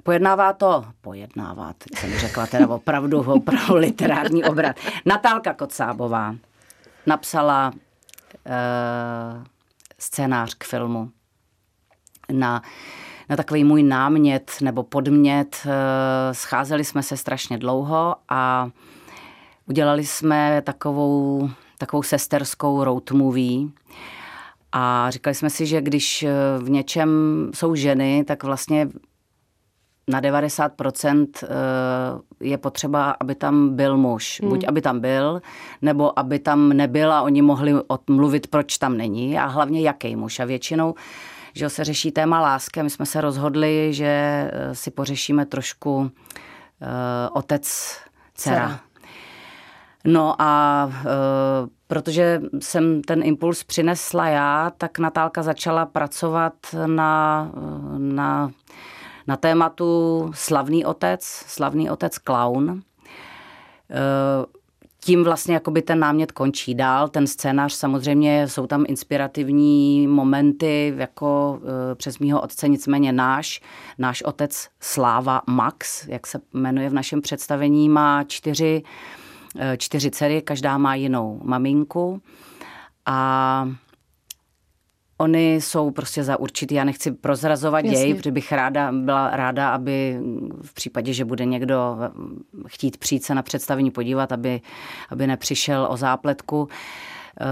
Pojednává 0.09 0.53
to, 0.53 0.85
pojednává, 1.01 1.73
teď 1.79 1.99
jsem 1.99 2.19
řekla 2.19 2.47
teda 2.47 2.69
opravdu, 2.69 3.33
opravdu 3.33 3.77
literární 3.77 4.45
obrat. 4.45 4.77
Natálka 5.05 5.55
Kocábová 5.55 6.35
napsala 7.07 7.73
e, 8.47 8.53
scénář 9.99 10.55
k 10.55 10.65
filmu 10.65 11.11
na, 12.33 12.63
na 13.29 13.37
takový 13.37 13.65
můj 13.65 13.83
námět 13.83 14.51
nebo 14.61 14.83
podmět. 14.83 15.67
E, 15.67 16.35
scházeli 16.35 16.85
jsme 16.85 17.03
se 17.03 17.17
strašně 17.17 17.59
dlouho 17.59 18.17
a 18.29 18.71
udělali 19.67 20.07
jsme 20.07 20.63
takovou, 20.63 21.51
takovou 21.79 22.03
sesterskou 22.03 22.85
road 22.85 23.11
movie, 23.11 23.69
a 24.73 25.11
říkali 25.11 25.35
jsme 25.35 25.51
si, 25.51 25.67
že 25.67 25.81
když 25.81 26.25
v 26.59 26.71
něčem 26.71 27.11
jsou 27.55 27.75
ženy, 27.75 28.25
tak 28.25 28.45
vlastně 28.45 28.89
na 30.09 30.21
90% 30.21 31.27
eh, 31.43 31.49
je 32.41 32.59
potřeba, 32.59 33.17
aby 33.21 33.35
tam 33.35 33.77
byl 33.77 33.97
muž. 33.97 34.41
Hmm. 34.41 34.51
Buď 34.51 34.65
aby 34.69 34.81
tam 34.83 35.01
byl, 35.01 35.43
nebo 35.83 36.19
aby 36.19 36.39
tam 36.39 36.69
nebyl 36.69 37.13
a 37.13 37.23
oni 37.23 37.43
mohli 37.43 37.75
odmluvit, 37.87 38.47
proč 38.47 38.79
tam 38.79 38.97
není 38.97 39.39
a 39.39 39.47
hlavně 39.47 39.81
jaký 39.81 40.17
muž. 40.17 40.41
A 40.41 40.45
většinou 40.45 40.95
že 41.55 41.69
se 41.69 41.85
řeší 41.85 42.13
téma 42.13 42.41
lásky. 42.41 42.83
My 42.83 42.91
jsme 42.91 43.07
se 43.07 43.21
rozhodli, 43.21 43.95
že 43.95 44.07
eh, 44.53 44.75
si 44.75 44.91
pořešíme 44.91 45.47
trošku 45.47 45.97
uh, 45.97 46.09
otec, 47.33 47.97
dcera. 48.35 48.81
No 50.05 50.43
a 50.43 50.85
uh, 50.87 51.69
protože 51.87 52.41
jsem 52.61 53.03
ten 53.03 53.23
impuls 53.25 53.65
přinesla 53.65 54.29
já, 54.29 54.73
tak 54.79 54.99
Natálka 54.99 55.43
začala 55.43 55.87
pracovat 55.87 56.55
na, 56.87 57.51
na 57.99 58.51
na 59.29 59.37
tématu 59.37 60.31
Slavný 60.35 60.85
otec, 60.85 61.25
Slavný 61.25 61.91
otec 61.91 62.19
Clown. 62.19 62.83
Eh, 63.91 64.59
tím 65.01 65.25
vlastně 65.25 65.55
jakoby 65.55 65.83
ten 65.83 65.99
námět 65.99 66.33
končí 66.33 66.75
dál. 66.75 67.09
Ten 67.09 67.27
scénář 67.27 67.73
samozřejmě 67.73 68.49
jsou 68.49 68.67
tam 68.67 68.85
inspirativní 68.89 70.07
momenty, 70.07 70.95
jako 70.97 71.61
e, 71.93 71.95
přes 71.95 72.19
mýho 72.19 72.41
otce, 72.41 72.69
nicméně 72.69 73.13
náš, 73.13 73.61
náš 73.99 74.23
otec 74.23 74.69
Sláva 74.81 75.43
Max, 75.47 76.09
jak 76.09 76.27
se 76.27 76.41
jmenuje 76.53 76.91
v 76.91 76.95
našem 76.95 77.21
představení, 77.21 77.89
má 77.89 78.25
čtyři, 78.25 78.83
e, 79.59 79.77
čtyři 79.77 80.11
dcery, 80.11 80.43
každá 80.43 80.79
má 80.79 80.95
jinou 80.95 81.41
maminku 81.45 82.23
a 83.07 83.69
Oni 85.21 85.55
jsou 85.55 85.91
prostě 85.91 86.25
za 86.25 86.37
určitý, 86.41 86.75
já 86.75 86.85
nechci 86.85 87.11
prozrazovat 87.11 87.85
Jasně. 87.85 88.01
děj, 88.01 88.15
protože 88.15 88.31
bych 88.31 88.53
ráda, 88.53 88.93
byla 88.93 89.37
ráda, 89.37 89.71
aby 89.71 90.21
v 90.63 90.75
případě, 90.75 91.13
že 91.13 91.25
bude 91.25 91.45
někdo 91.45 91.97
chtít 92.67 92.97
přijít 92.97 93.25
se 93.25 93.35
na 93.35 93.43
představení 93.43 93.91
podívat, 93.91 94.33
aby, 94.33 94.61
aby 95.11 95.27
nepřišel 95.27 95.87
o 95.91 95.97
zápletku. 95.97 96.69
Eh, 97.41 97.45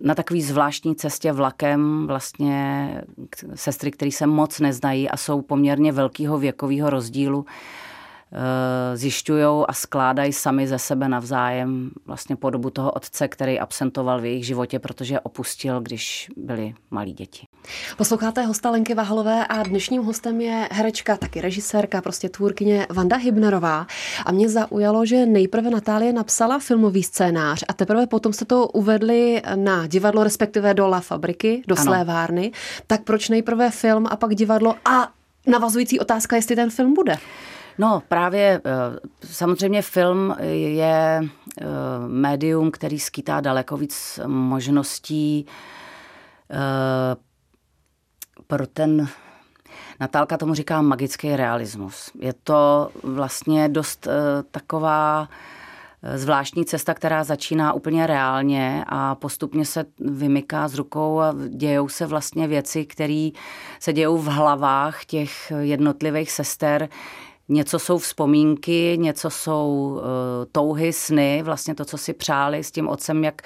na 0.00 0.14
takový 0.14 0.42
zvláštní 0.42 0.96
cestě 0.96 1.32
vlakem 1.32 2.06
vlastně 2.06 2.90
sestry, 3.54 3.90
které 3.90 4.10
se 4.10 4.26
moc 4.26 4.60
neznají 4.60 5.10
a 5.10 5.16
jsou 5.16 5.42
poměrně 5.42 5.92
velkého 5.92 6.38
věkového 6.38 6.90
rozdílu, 6.90 7.46
zjišťují 8.94 9.64
a 9.68 9.72
skládají 9.72 10.32
sami 10.32 10.68
ze 10.68 10.78
sebe 10.78 11.08
navzájem 11.08 11.90
vlastně 12.06 12.36
podobu 12.36 12.70
toho 12.70 12.90
otce, 12.92 13.28
který 13.28 13.60
absentoval 13.60 14.20
v 14.20 14.24
jejich 14.24 14.46
životě, 14.46 14.78
protože 14.78 15.20
opustil, 15.20 15.80
když 15.80 16.28
byli 16.36 16.74
malí 16.90 17.12
děti. 17.12 17.46
Posloucháte 17.96 18.42
hosta 18.42 18.70
Lenky 18.70 18.94
Vahalové 18.94 19.46
a 19.46 19.62
dnešním 19.62 20.02
hostem 20.02 20.40
je 20.40 20.68
herečka, 20.72 21.16
taky 21.16 21.40
režisérka, 21.40 22.00
prostě 22.00 22.28
tvůrkyně 22.28 22.86
Vanda 22.90 23.16
Hybnerová. 23.16 23.86
A 24.26 24.32
mě 24.32 24.48
zaujalo, 24.48 25.06
že 25.06 25.26
nejprve 25.26 25.70
Natálie 25.70 26.12
napsala 26.12 26.58
filmový 26.58 27.02
scénář 27.02 27.64
a 27.68 27.72
teprve 27.72 28.06
potom 28.06 28.32
jste 28.32 28.44
to 28.44 28.68
uvedli 28.68 29.42
na 29.54 29.86
divadlo, 29.86 30.24
respektive 30.24 30.74
do 30.74 30.88
La 30.88 31.00
Fabriky, 31.00 31.62
do 31.66 31.74
ano. 31.78 31.84
Slévárny. 31.84 32.52
Tak 32.86 33.02
proč 33.02 33.28
nejprve 33.28 33.70
film 33.70 34.06
a 34.10 34.16
pak 34.16 34.34
divadlo 34.34 34.74
a 34.84 35.08
navazující 35.46 36.00
otázka, 36.00 36.36
jestli 36.36 36.56
ten 36.56 36.70
film 36.70 36.94
bude? 36.94 37.16
No 37.78 38.02
právě 38.08 38.60
eh, 38.64 38.70
samozřejmě 39.24 39.82
film 39.82 40.34
je 40.40 41.22
eh, 41.22 41.64
médium, 42.06 42.70
který 42.70 42.98
skýtá 42.98 43.40
daleko 43.40 43.76
víc 43.76 44.20
možností 44.26 45.46
eh, 46.50 47.16
pro 48.46 48.66
ten 48.66 49.08
Natálka 50.00 50.36
tomu 50.36 50.54
říká 50.54 50.82
magický 50.82 51.36
realismus. 51.36 52.10
Je 52.20 52.32
to 52.32 52.90
vlastně 53.02 53.68
dost 53.68 54.08
taková 54.50 55.28
zvláštní 56.14 56.64
cesta, 56.64 56.94
která 56.94 57.24
začíná 57.24 57.72
úplně 57.72 58.06
reálně 58.06 58.84
a 58.88 59.14
postupně 59.14 59.64
se 59.64 59.84
vymyká 60.00 60.68
z 60.68 60.74
rukou 60.74 61.20
a 61.20 61.34
dějou 61.48 61.88
se 61.88 62.06
vlastně 62.06 62.48
věci, 62.48 62.86
které 62.86 63.30
se 63.80 63.92
dějou 63.92 64.18
v 64.18 64.26
hlavách 64.26 65.04
těch 65.04 65.52
jednotlivých 65.60 66.32
sester, 66.32 66.88
Něco 67.48 67.78
jsou 67.78 67.98
vzpomínky, 67.98 68.96
něco 69.00 69.30
jsou 69.30 69.92
uh, 69.94 70.00
touhy, 70.52 70.92
sny, 70.92 71.42
vlastně 71.42 71.74
to, 71.74 71.84
co 71.84 71.98
si 71.98 72.12
přáli 72.12 72.64
s 72.64 72.70
tím 72.70 72.88
otcem, 72.88 73.24
jak, 73.24 73.42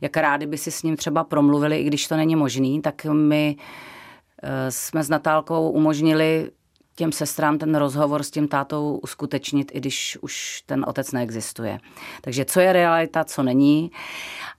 jak 0.00 0.16
rádi 0.16 0.46
by 0.46 0.58
si 0.58 0.70
s 0.70 0.82
ním 0.82 0.96
třeba 0.96 1.24
promluvili, 1.24 1.78
i 1.78 1.84
když 1.84 2.08
to 2.08 2.16
není 2.16 2.36
možný, 2.36 2.82
tak 2.82 3.04
my 3.04 3.56
uh, 3.56 4.48
jsme 4.68 5.04
s 5.04 5.08
Natálkou 5.08 5.70
umožnili 5.70 6.50
těm 6.96 7.12
sestrám 7.12 7.58
ten 7.58 7.74
rozhovor 7.74 8.22
s 8.22 8.30
tím 8.30 8.48
tátou 8.48 9.00
uskutečnit, 9.02 9.70
i 9.74 9.78
když 9.78 10.18
už 10.20 10.62
ten 10.66 10.84
otec 10.88 11.12
neexistuje. 11.12 11.78
Takže 12.20 12.44
co 12.44 12.60
je 12.60 12.72
realita, 12.72 13.24
co 13.24 13.42
není. 13.42 13.90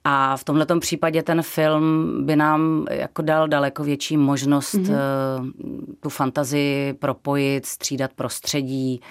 A 0.04 0.38
v 0.38 0.44
tomto 0.44 0.80
případě 0.80 1.24
ten 1.24 1.42
film 1.42 2.14
by 2.26 2.36
nám 2.36 2.86
jako 2.92 3.22
dal 3.22 3.48
daleko 3.48 3.84
větší 3.84 4.18
možnost 4.18 4.76
mm-hmm. 4.76 5.52
tu 6.00 6.10
fantazii 6.10 6.94
propojit, 6.94 7.66
střídat 7.66 8.14
prostředí, 8.14 9.02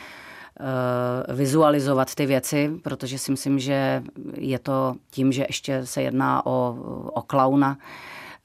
eh, 0.61 1.35
vizualizovat 1.35 2.15
ty 2.15 2.27
věci, 2.27 2.71
protože 2.83 3.19
si 3.19 3.31
myslím, 3.31 3.59
že 3.59 4.03
je 4.35 4.59
to 4.59 4.95
tím, 5.11 5.33
že 5.33 5.45
ještě 5.49 5.87
se 5.87 6.03
jedná 6.03 6.47
o, 6.47 6.77
o 7.15 7.23
klauna, 7.23 7.79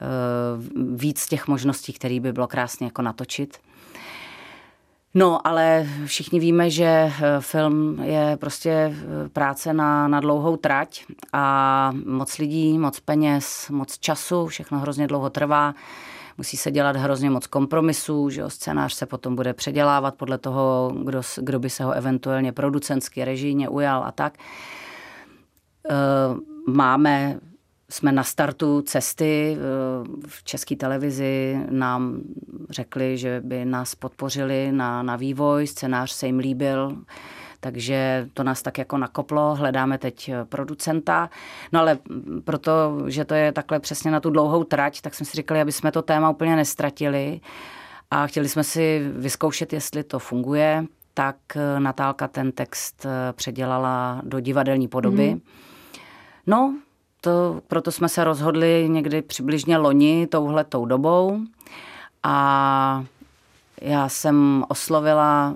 eh, 0.02 0.06
víc 0.96 1.26
těch 1.26 1.48
možností, 1.48 1.94
které 1.94 2.20
by 2.20 2.34
bylo 2.34 2.48
krásně 2.48 2.86
jako 2.88 3.02
natočit. 3.02 3.58
No, 5.14 5.48
ale 5.48 5.88
všichni 6.06 6.40
víme, 6.40 6.70
že 6.70 6.86
eh, 6.86 7.12
film 7.40 8.00
je 8.04 8.38
prostě 8.40 8.70
eh, 8.70 9.30
práce 9.30 9.74
na, 9.74 10.08
na 10.08 10.20
dlouhou 10.20 10.58
trať 10.58 11.06
a 11.34 11.92
moc 12.06 12.38
lidí, 12.38 12.78
moc 12.78 13.00
peněz, 13.00 13.70
moc 13.70 13.98
času, 13.98 14.48
všechno 14.48 14.80
hrozně 14.80 15.08
dlouho 15.08 15.30
trvá. 15.30 15.76
Musí 16.38 16.58
se 16.58 16.72
dělat 16.72 16.96
hrozně 16.96 17.30
moc 17.30 17.48
kompromisů, 17.48 18.30
že 18.30 18.44
scénář 18.48 18.94
se 18.94 19.06
potom 19.06 19.36
bude 19.36 19.54
předělávat 19.54 20.16
podle 20.16 20.38
toho, 20.38 20.94
kdo, 21.04 21.22
kdo 21.38 21.60
by 21.60 21.70
se 21.70 21.84
ho 21.84 21.92
eventuálně 21.92 22.52
producentsky, 22.52 23.26
režijně 23.26 23.70
ujal 23.70 24.04
a 24.04 24.12
tak. 24.12 24.38
Eh, 25.90 25.94
máme 26.68 27.40
jsme 27.92 28.12
na 28.12 28.24
startu 28.24 28.82
cesty 28.82 29.58
eh, 29.58 30.28
v 30.28 30.44
české 30.44 30.76
televizi 30.76 31.60
nám 31.70 32.22
řekli, 32.70 33.18
že 33.18 33.42
by 33.46 33.66
nás 33.66 33.96
podpořili 33.96 34.72
na, 34.72 35.04
na 35.04 35.16
vývoj, 35.16 35.68
scénář 35.68 36.12
se 36.12 36.26
jim 36.26 36.40
líbil, 36.40 36.98
takže 37.60 38.30
to 38.34 38.44
nás 38.44 38.62
tak 38.62 38.78
jako 38.78 38.98
nakoplo, 38.98 39.56
hledáme 39.56 39.98
teď 39.98 40.30
eh, 40.30 40.46
producenta. 40.46 41.30
No 41.72 41.80
ale 41.80 41.98
proto, 42.44 43.04
že 43.08 43.26
to 43.26 43.34
je 43.34 43.52
takhle 43.52 43.80
přesně 43.80 44.12
na 44.12 44.20
tu 44.20 44.30
dlouhou 44.30 44.64
trať, 44.64 45.02
tak 45.02 45.16
jsme 45.16 45.26
si 45.26 45.38
říkali, 45.38 45.62
aby 45.62 45.72
jsme 45.72 45.92
to 45.92 46.02
téma 46.02 46.30
úplně 46.30 46.56
nestratili 46.56 47.42
a 48.12 48.28
chtěli 48.28 48.50
jsme 48.50 48.64
si 48.64 49.12
vyzkoušet, 49.16 49.74
jestli 49.74 50.04
to 50.04 50.20
funguje, 50.20 50.86
tak 51.14 51.36
eh, 51.56 51.80
Natálka 51.80 52.28
ten 52.28 52.52
text 52.52 53.06
předělala 53.32 54.22
do 54.24 54.40
divadelní 54.40 54.88
podoby. 54.88 55.34
Mm. 55.34 55.42
No, 56.48 56.76
to, 57.22 57.62
proto 57.68 57.92
jsme 57.92 58.10
se 58.10 58.24
rozhodli 58.24 58.90
někdy 58.90 59.22
přibližně 59.22 59.78
loni 59.78 60.28
touhletou 60.28 60.86
dobou 60.86 61.40
a 62.24 63.06
já 63.82 64.10
jsem 64.10 64.66
oslovila 64.70 65.56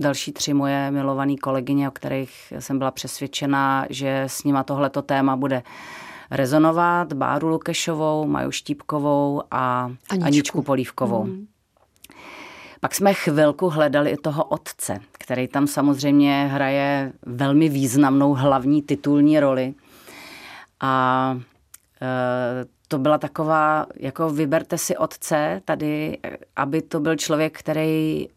další 0.00 0.32
tři 0.32 0.54
moje 0.54 0.90
milované 0.90 1.36
kolegyně, 1.36 1.88
o 1.88 1.90
kterých 1.90 2.52
jsem 2.58 2.78
byla 2.78 2.90
přesvědčena, 2.90 3.86
že 3.90 4.22
s 4.22 4.44
nima 4.44 4.62
tohleto 4.62 5.02
téma 5.02 5.36
bude 5.36 5.62
rezonovat. 6.30 7.12
Báru 7.12 7.48
Lukešovou, 7.48 8.26
Maju 8.26 8.50
Štípkovou 8.50 9.42
a 9.50 9.82
Aničku, 9.84 10.26
Aničku 10.26 10.62
Polívkovou. 10.62 11.24
Mm. 11.24 11.46
Pak 12.80 12.94
jsme 12.94 13.14
chvilku 13.14 13.68
hledali 13.68 14.10
i 14.10 14.16
toho 14.16 14.44
otce, 14.44 15.00
který 15.12 15.48
tam 15.48 15.66
samozřejmě 15.66 16.48
hraje 16.52 17.12
velmi 17.26 17.68
významnou 17.68 18.34
hlavní 18.34 18.82
titulní 18.82 19.40
roli. 19.40 19.74
A 20.82 21.36
e, 22.02 22.64
to 22.88 22.98
byla 22.98 23.18
taková, 23.18 23.86
jako 23.96 24.30
vyberte 24.30 24.78
si 24.78 24.96
otce 24.96 25.62
tady, 25.64 26.18
aby 26.56 26.82
to 26.82 27.00
byl 27.00 27.16
člověk, 27.16 27.58
který 27.58 28.28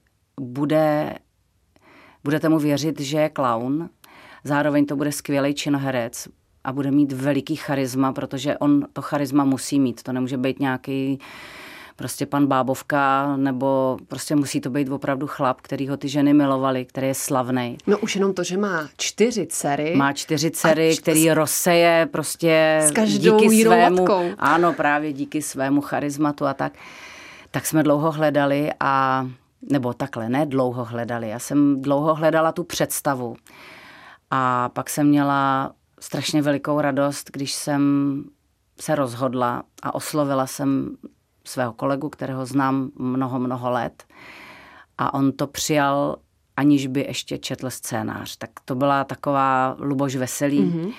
bude, 0.41 1.15
budete 2.23 2.49
mu 2.49 2.59
věřit, 2.59 2.99
že 2.99 3.17
je 3.17 3.29
klaun, 3.29 3.89
zároveň 4.43 4.85
to 4.85 4.95
bude 4.95 5.11
skvělý 5.11 5.53
činoherec 5.53 6.27
a 6.63 6.73
bude 6.73 6.91
mít 6.91 7.11
veliký 7.11 7.55
charisma, 7.55 8.13
protože 8.13 8.57
on 8.57 8.87
to 8.93 9.01
charisma 9.01 9.43
musí 9.43 9.79
mít. 9.79 10.03
To 10.03 10.13
nemůže 10.13 10.37
být 10.37 10.59
nějaký 10.59 11.19
prostě 11.95 12.25
pan 12.25 12.47
Bábovka, 12.47 13.35
nebo 13.37 13.97
prostě 14.07 14.35
musí 14.35 14.61
to 14.61 14.69
být 14.69 14.89
opravdu 14.89 15.27
chlap, 15.27 15.61
který 15.61 15.87
ho 15.87 15.97
ty 15.97 16.09
ženy 16.09 16.33
milovaly, 16.33 16.85
který 16.85 17.07
je 17.07 17.13
slavný. 17.13 17.77
No 17.87 17.97
už 17.97 18.15
jenom 18.15 18.33
to, 18.33 18.43
že 18.43 18.57
má 18.57 18.87
čtyři 18.97 19.47
dcery. 19.47 19.95
Má 19.95 20.13
čtyři 20.13 20.51
dcery, 20.51 20.95
č- 20.95 21.01
který 21.01 21.31
rozseje 21.31 22.09
prostě 22.11 22.79
s 22.81 22.91
každou 22.91 23.39
díky 23.39 23.63
svému, 23.63 23.97
matkou. 23.97 24.23
ano, 24.37 24.73
právě 24.73 25.13
díky 25.13 25.41
svému 25.41 25.81
charizmatu 25.81 26.45
a 26.45 26.53
tak. 26.53 26.73
Tak 27.51 27.65
jsme 27.65 27.83
dlouho 27.83 28.11
hledali 28.11 28.71
a, 28.79 29.27
nebo 29.71 29.93
takhle, 29.93 30.29
ne 30.29 30.45
dlouho 30.45 30.85
hledali, 30.85 31.29
já 31.29 31.39
jsem 31.39 31.81
dlouho 31.81 32.15
hledala 32.15 32.51
tu 32.51 32.63
představu. 32.63 33.35
A 34.31 34.69
pak 34.69 34.89
jsem 34.89 35.07
měla 35.07 35.71
strašně 35.99 36.41
velikou 36.41 36.81
radost, 36.81 37.29
když 37.33 37.53
jsem 37.53 38.23
se 38.79 38.95
rozhodla 38.95 39.63
a 39.83 39.95
oslovila 39.95 40.47
jsem 40.47 40.95
svého 41.47 41.73
kolegu, 41.73 42.09
kterého 42.09 42.45
znám 42.45 42.91
mnoho, 42.95 43.39
mnoho 43.39 43.69
let. 43.69 44.03
A 44.97 45.13
on 45.13 45.31
to 45.31 45.47
přijal, 45.47 46.15
aniž 46.57 46.87
by 46.87 47.01
ještě 47.07 47.37
četl 47.37 47.69
scénář. 47.69 48.37
Tak 48.37 48.49
to 48.65 48.75
byla 48.75 49.03
taková 49.03 49.75
Luboš 49.79 50.15
Veselý. 50.15 50.61
Mm-hmm. 50.61 50.93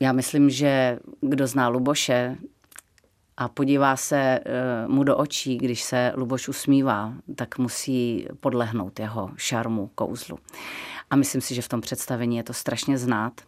Já 0.00 0.12
myslím, 0.12 0.50
že 0.50 0.98
kdo 1.20 1.46
zná 1.46 1.68
Luboše 1.68 2.36
a 3.36 3.48
podívá 3.48 3.96
se 3.96 4.40
uh, 4.86 4.92
mu 4.92 5.04
do 5.04 5.16
očí, 5.16 5.58
když 5.58 5.82
se 5.82 6.12
Luboš 6.16 6.48
usmívá, 6.48 7.12
tak 7.36 7.58
musí 7.58 8.26
podlehnout 8.40 9.00
jeho 9.00 9.30
šarmu, 9.36 9.90
kouzlu. 9.94 10.38
a 11.10 11.16
myslím 11.16 11.40
si, 11.40 11.54
že 11.54 11.62
v 11.62 11.68
tom 11.68 11.80
představení 11.80 12.36
je 12.36 12.42
to 12.42 12.52
strašně 12.52 12.98
znát. 12.98 13.40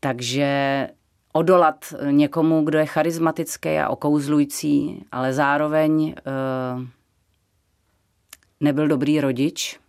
Takže 0.00 0.88
odolat 1.32 1.94
někomu, 2.10 2.64
kdo 2.64 2.78
je 2.78 2.86
charismatický 2.86 3.78
a 3.78 3.88
okouzlující, 3.88 5.04
ale 5.12 5.32
zároveň 5.32 6.02
uh, 6.02 6.84
nebyl 8.60 8.88
dobrý 8.88 9.20
rodič, 9.20 9.80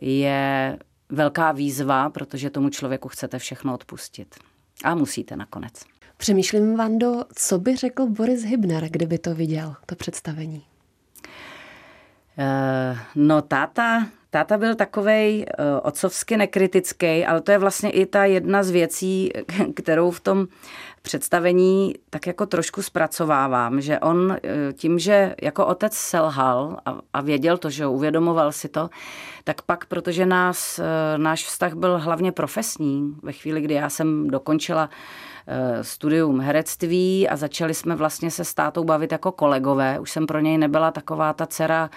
je 0.00 0.78
velká 1.08 1.52
výzva, 1.52 2.10
protože 2.10 2.50
tomu 2.50 2.68
člověku 2.68 3.08
chcete 3.08 3.38
všechno 3.38 3.74
odpustit. 3.74 4.34
A 4.84 4.94
musíte 4.94 5.36
nakonec. 5.36 5.72
Přemýšlím, 6.16 6.76
Vando, 6.76 7.24
co 7.34 7.58
by 7.58 7.76
řekl 7.76 8.06
Boris 8.06 8.42
Hybner, 8.44 8.88
kdyby 8.88 9.18
to 9.18 9.34
viděl, 9.34 9.74
to 9.86 9.94
představení? 9.94 10.62
Uh, 12.38 12.98
no 13.14 13.42
táta, 13.42 14.06
táta 14.32 14.58
byl 14.58 14.74
takovej 14.74 15.46
uh, 15.58 15.64
otcovsky 15.82 16.36
nekritický, 16.36 17.26
ale 17.26 17.40
to 17.40 17.52
je 17.52 17.58
vlastně 17.58 17.90
i 17.90 18.06
ta 18.06 18.24
jedna 18.24 18.62
z 18.62 18.70
věcí, 18.70 19.30
kterou 19.74 20.10
v 20.10 20.20
tom 20.20 20.46
představení 21.02 21.94
tak 22.10 22.26
jako 22.26 22.46
trošku 22.46 22.82
zpracovávám, 22.82 23.80
že 23.80 23.98
on 23.98 24.36
eh, 24.42 24.72
tím, 24.72 24.98
že 24.98 25.34
jako 25.42 25.66
otec 25.66 25.94
selhal 25.94 26.76
a, 26.86 26.98
a 27.12 27.20
věděl 27.20 27.58
to, 27.58 27.70
že 27.70 27.86
uvědomoval 27.86 28.52
si 28.52 28.68
to, 28.68 28.90
tak 29.44 29.62
pak, 29.62 29.86
protože 29.86 30.26
nás, 30.26 30.78
eh, 30.78 31.18
náš 31.18 31.44
vztah 31.46 31.74
byl 31.74 31.98
hlavně 31.98 32.32
profesní, 32.32 33.14
ve 33.22 33.32
chvíli, 33.32 33.60
kdy 33.60 33.74
já 33.74 33.90
jsem 33.90 34.30
dokončila 34.30 34.90
studium 35.82 36.40
herectví 36.40 37.28
a 37.28 37.36
začali 37.36 37.74
jsme 37.74 37.96
vlastně 37.96 38.30
se 38.30 38.44
s 38.44 38.54
tátou 38.54 38.84
bavit 38.84 39.12
jako 39.12 39.32
kolegové. 39.32 39.98
Už 39.98 40.10
jsem 40.10 40.26
pro 40.26 40.40
něj 40.40 40.58
nebyla 40.58 40.90
taková 40.90 41.32
ta 41.32 41.46
dcera, 41.46 41.90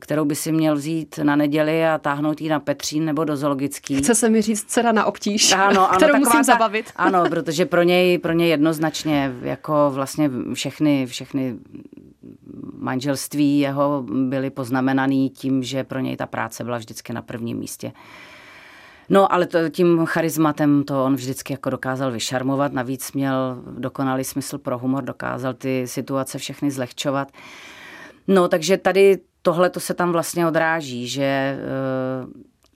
kterou 0.00 0.24
by 0.24 0.34
si 0.34 0.52
měl 0.52 0.76
vzít 0.76 1.18
na 1.22 1.36
neděli 1.36 1.86
a 1.86 1.98
táhnout 1.98 2.40
ji 2.40 2.48
na 2.48 2.60
Petřín 2.60 3.04
nebo 3.04 3.24
do 3.24 3.36
zoologický. 3.36 3.96
Chce 3.96 4.14
se 4.14 4.30
mi 4.30 4.42
říct 4.42 4.64
dcera 4.64 4.92
na 4.92 5.04
obtíž, 5.04 5.52
ano, 5.52 5.90
ano, 5.90 5.96
kterou 5.96 6.18
musím 6.18 6.40
ta, 6.40 6.42
zabavit. 6.42 6.92
Ano, 6.96 7.24
protože 7.30 7.66
pro 7.66 7.82
něj, 7.82 8.18
pro 8.18 8.32
něj 8.32 8.48
jednoznačně 8.48 9.34
jako 9.42 9.90
vlastně 9.94 10.30
všechny, 10.54 11.06
všechny 11.06 11.56
manželství 12.78 13.58
jeho 13.58 14.04
byly 14.08 14.50
poznamenaný 14.50 15.30
tím, 15.30 15.62
že 15.62 15.84
pro 15.84 15.98
něj 15.98 16.16
ta 16.16 16.26
práce 16.26 16.64
byla 16.64 16.78
vždycky 16.78 17.12
na 17.12 17.22
prvním 17.22 17.58
místě. 17.58 17.92
No, 19.08 19.32
ale 19.32 19.46
to, 19.46 19.68
tím 19.68 20.06
charizmatem 20.06 20.84
to 20.84 21.04
on 21.04 21.14
vždycky 21.14 21.52
jako 21.52 21.70
dokázal 21.70 22.12
vyšarmovat, 22.12 22.72
navíc 22.72 23.12
měl 23.12 23.62
dokonalý 23.78 24.24
smysl 24.24 24.58
pro 24.58 24.78
humor, 24.78 25.04
dokázal 25.04 25.54
ty 25.54 25.86
situace 25.86 26.38
všechny 26.38 26.70
zlehčovat. 26.70 27.32
No, 28.28 28.48
takže 28.48 28.76
tady 28.76 29.18
tohle 29.44 29.70
to 29.70 29.80
se 29.80 29.94
tam 29.94 30.12
vlastně 30.12 30.46
odráží, 30.46 31.08
že 31.08 31.58
uh, 32.24 32.30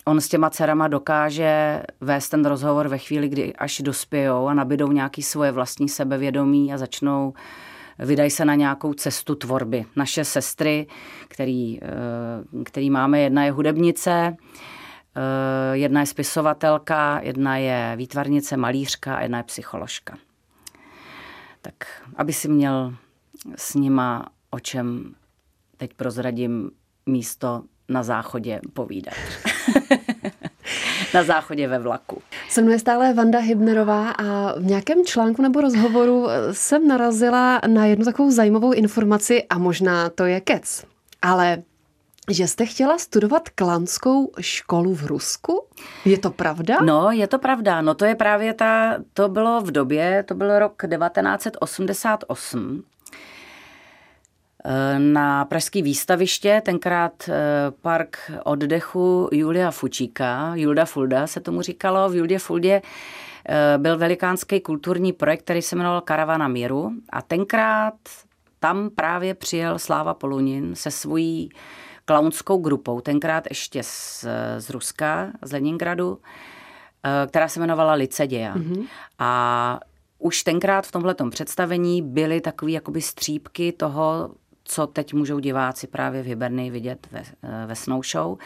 on 0.05 0.21
s 0.21 0.29
těma 0.29 0.51
dcerama 0.51 0.89
dokáže 0.89 1.83
vést 2.01 2.29
ten 2.29 2.45
rozhovor 2.45 2.89
ve 2.89 2.99
chvíli, 2.99 3.29
kdy 3.29 3.57
až 3.57 3.81
dospějou 3.81 4.47
a 4.47 4.55
nabidou 4.55 4.93
nějaký 4.93 5.23
svoje 5.23 5.53
vlastní 5.53 5.89
sebevědomí 5.89 6.73
a 6.73 6.79
začnou 6.79 7.33
vydají 7.99 8.31
se 8.31 8.45
na 8.45 8.55
nějakou 8.55 8.95
cestu 8.95 9.35
tvorby. 9.35 9.85
Naše 9.97 10.25
sestry, 10.25 10.87
který, 11.29 11.81
uh, 11.81 12.63
který 12.65 12.91
máme, 12.91 13.21
jedna 13.21 13.45
je 13.45 13.53
hudebnice, 13.53 14.37
uh, 14.37 15.73
jedna 15.73 16.01
je 16.01 16.07
spisovatelka, 16.07 17.21
jedna 17.23 17.57
je 17.57 17.93
výtvarnice, 17.97 18.57
malířka 18.57 19.15
a 19.15 19.21
jedna 19.21 19.39
je 19.39 19.45
psycholožka. 19.45 20.17
Tak 21.63 21.75
aby 22.17 22.33
si 22.33 22.49
měl 22.49 22.95
s 23.57 23.75
nima 23.75 24.29
o 24.51 24.61
čem 24.61 25.15
teď 25.79 25.95
prozradím 25.95 26.71
místo 27.07 27.63
na 27.89 28.03
záchodě 28.03 28.61
povídat. 28.73 29.15
na 31.15 31.25
záchodě 31.25 31.69
ve 31.69 31.79
vlaku. 31.79 32.23
Se 32.49 32.63
mnou 32.63 32.71
je 32.71 32.79
stále 32.79 33.15
Vanda 33.15 33.39
Hybnerová 33.39 34.11
a 34.11 34.59
v 34.59 34.65
nějakém 34.65 35.05
článku 35.05 35.43
nebo 35.43 35.61
rozhovoru 35.61 36.27
jsem 36.53 36.89
narazila 36.89 37.61
na 37.67 37.87
jednu 37.87 38.05
takovou 38.05 38.31
zajímavou 38.31 38.73
informaci 38.73 39.45
a 39.51 39.59
možná 39.59 40.11
to 40.11 40.25
je 40.25 40.41
kec. 40.41 40.85
Ale 41.23 41.63
že 42.31 42.47
jste 42.47 42.67
chtěla 42.67 42.99
studovat 42.99 43.49
klanskou 43.49 44.33
školu 44.41 44.95
v 44.95 45.07
Rusku? 45.07 45.65
Je 46.05 46.19
to 46.19 46.31
pravda? 46.31 46.77
No, 46.85 47.11
je 47.11 47.27
to 47.27 47.39
pravda. 47.39 47.81
No 47.81 47.95
to 47.95 48.05
je 48.05 48.15
právě 48.15 48.55
ta, 48.55 48.99
to 49.15 49.29
bylo 49.29 49.61
v 49.61 49.71
době, 49.71 50.25
to 50.29 50.35
byl 50.35 50.59
rok 50.59 50.83
1988 50.91 52.83
na 54.99 55.45
pražské 55.45 55.83
výstaviště, 55.83 56.63
tenkrát 56.65 57.29
eh, 57.29 57.33
park 57.83 58.31
oddechu 58.45 59.29
Julia 59.33 59.71
Fučíka, 59.71 60.53
Julda 60.55 60.85
Fulda 60.85 61.27
se 61.27 61.41
tomu 61.41 61.63
říkalo, 61.63 62.09
v 62.09 62.15
Juldě 62.15 62.39
Fuldě 62.39 62.83
eh, 63.49 63.79
byl 63.79 63.99
velikánský 63.99 64.61
kulturní 64.61 65.13
projekt, 65.13 65.43
který 65.43 65.63
se 65.63 65.77
jmenoval 65.77 66.01
Karavana 66.01 66.49
míru 66.49 66.91
a 67.11 67.23
tenkrát 67.23 67.95
tam 68.61 68.91
právě 68.91 69.35
přijel 69.35 69.79
Sláva 69.79 70.15
Polunin 70.15 70.75
se 70.75 70.91
svojí 70.91 71.49
klaunskou 72.05 72.59
grupou, 72.59 73.01
tenkrát 73.01 73.45
ještě 73.51 73.83
z, 73.83 74.25
z 74.59 74.71
Ruska, 74.71 75.33
z 75.43 75.53
Leningradu, 75.53 76.19
eh, 77.05 77.27
která 77.27 77.49
se 77.49 77.61
jmenovala 77.61 77.93
Liceděja. 77.93 78.55
Mm-hmm. 78.55 78.87
A 79.19 79.81
už 80.19 80.43
tenkrát 80.43 80.87
v 80.87 80.93
tomhletom 80.93 81.31
představení 81.31 82.03
byly 82.03 82.41
takové 82.41 82.71
jakoby 82.71 83.03
střípky 83.03 83.73
toho, 83.73 84.31
co 84.69 84.87
teď 84.87 85.15
můžou 85.15 85.39
diváci 85.39 85.87
právě 85.87 86.23
v 86.23 86.27
Hiberny 86.27 86.71
vidět 86.71 87.07
ve, 87.13 87.23
ve 87.67 87.75
Snow 87.75 88.03
Show. 88.05 88.39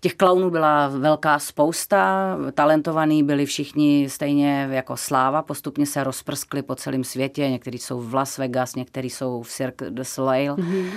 Těch 0.00 0.14
klaunů 0.14 0.50
byla 0.50 0.88
velká 0.88 1.38
spousta, 1.38 2.36
talentovaní 2.54 3.22
byli 3.22 3.46
všichni 3.46 4.06
stejně 4.10 4.68
jako 4.70 4.96
Sláva, 4.96 5.42
postupně 5.42 5.86
se 5.86 6.04
rozprskli 6.04 6.62
po 6.62 6.74
celém 6.74 7.04
světě, 7.04 7.50
někteří 7.50 7.78
jsou 7.78 8.00
v 8.00 8.14
Las 8.14 8.38
Vegas, 8.38 8.74
někteří 8.74 9.10
jsou 9.10 9.42
v 9.42 9.48
Cirque 9.48 9.90
du 9.90 10.04
Soleil 10.04 10.54
mm-hmm. 10.54 10.90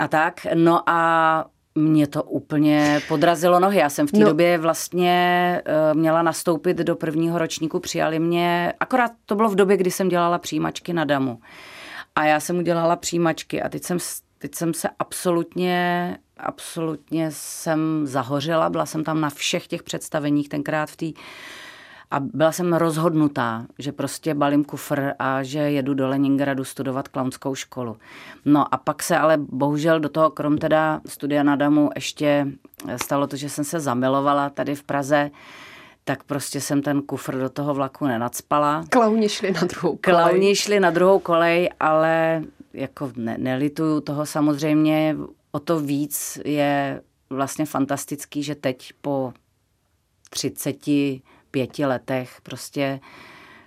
a 0.00 0.08
tak. 0.08 0.46
No 0.54 0.90
a 0.90 1.44
mě 1.74 2.06
to 2.06 2.22
úplně 2.22 3.00
podrazilo 3.08 3.60
nohy. 3.60 3.78
Já 3.78 3.90
jsem 3.90 4.06
v 4.06 4.12
té 4.12 4.18
no. 4.18 4.26
době 4.26 4.58
vlastně 4.58 5.62
uh, 5.66 5.98
měla 5.98 6.22
nastoupit 6.22 6.76
do 6.76 6.96
prvního 6.96 7.38
ročníku, 7.38 7.80
přijali 7.80 8.18
mě, 8.18 8.72
akorát 8.80 9.12
to 9.26 9.34
bylo 9.34 9.48
v 9.48 9.54
době, 9.54 9.76
kdy 9.76 9.90
jsem 9.90 10.08
dělala 10.08 10.38
přijímačky 10.38 10.92
na 10.92 11.04
damu. 11.04 11.38
A 12.18 12.24
já 12.24 12.40
jsem 12.40 12.58
udělala 12.58 12.96
přijímačky 12.96 13.62
a 13.62 13.68
teď 13.68 13.82
jsem, 13.82 13.98
teď 14.38 14.54
jsem 14.54 14.74
se 14.74 14.88
absolutně, 14.98 16.18
absolutně 16.36 17.30
jsem 17.30 17.80
zahořela, 18.04 18.70
byla 18.70 18.86
jsem 18.86 19.04
tam 19.04 19.20
na 19.20 19.30
všech 19.30 19.66
těch 19.66 19.82
představeních 19.82 20.48
tenkrát 20.48 20.90
v 20.90 20.96
té 20.96 21.20
a 22.10 22.20
byla 22.20 22.52
jsem 22.52 22.72
rozhodnutá, 22.72 23.66
že 23.78 23.92
prostě 23.92 24.34
balím 24.34 24.64
kufr 24.64 25.12
a 25.18 25.42
že 25.42 25.58
jedu 25.58 25.94
do 25.94 26.08
Leningradu 26.08 26.64
studovat 26.64 27.08
klaunskou 27.08 27.54
školu. 27.54 27.96
No 28.44 28.74
a 28.74 28.76
pak 28.76 29.02
se 29.02 29.18
ale 29.18 29.36
bohužel 29.36 30.00
do 30.00 30.08
toho, 30.08 30.30
krom 30.30 30.58
teda 30.58 31.00
studia 31.06 31.42
na 31.42 31.56
Damu, 31.56 31.90
ještě 31.94 32.46
stalo 32.96 33.26
to, 33.26 33.36
že 33.36 33.48
jsem 33.48 33.64
se 33.64 33.80
zamilovala 33.80 34.50
tady 34.50 34.74
v 34.74 34.82
Praze 34.82 35.30
tak 36.08 36.24
prostě 36.24 36.60
jsem 36.60 36.82
ten 36.82 37.02
kufr 37.02 37.38
do 37.38 37.48
toho 37.48 37.74
vlaku 37.74 38.06
nenacpala. 38.06 38.84
Klauni 38.90 39.28
šli 39.28 39.52
na 39.52 39.60
druhou 39.60 39.96
kolej. 39.96 40.00
Klauni 40.00 40.56
šli 40.56 40.80
na 40.80 40.90
druhou 40.90 41.18
kolej, 41.18 41.70
ale 41.80 42.42
jako 42.72 43.12
ne, 43.16 43.38
nelituju 43.38 44.00
toho 44.00 44.26
samozřejmě. 44.26 45.16
O 45.52 45.58
to 45.60 45.80
víc 45.80 46.38
je 46.44 47.00
vlastně 47.30 47.66
fantastický, 47.66 48.42
že 48.42 48.54
teď 48.54 48.92
po 49.00 49.32
35 50.30 51.78
letech 51.78 52.40
prostě 52.42 53.00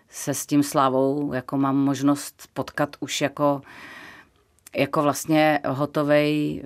se 0.10 0.34
s 0.34 0.46
tím 0.46 0.64
slávou 0.64 1.34
jako 1.34 1.58
mám 1.58 1.78
možnost 1.78 2.48
potkat 2.54 2.96
už 3.00 3.22
jako, 3.22 3.62
jako 4.76 5.02
vlastně 5.02 5.60
hotovej 5.68 6.62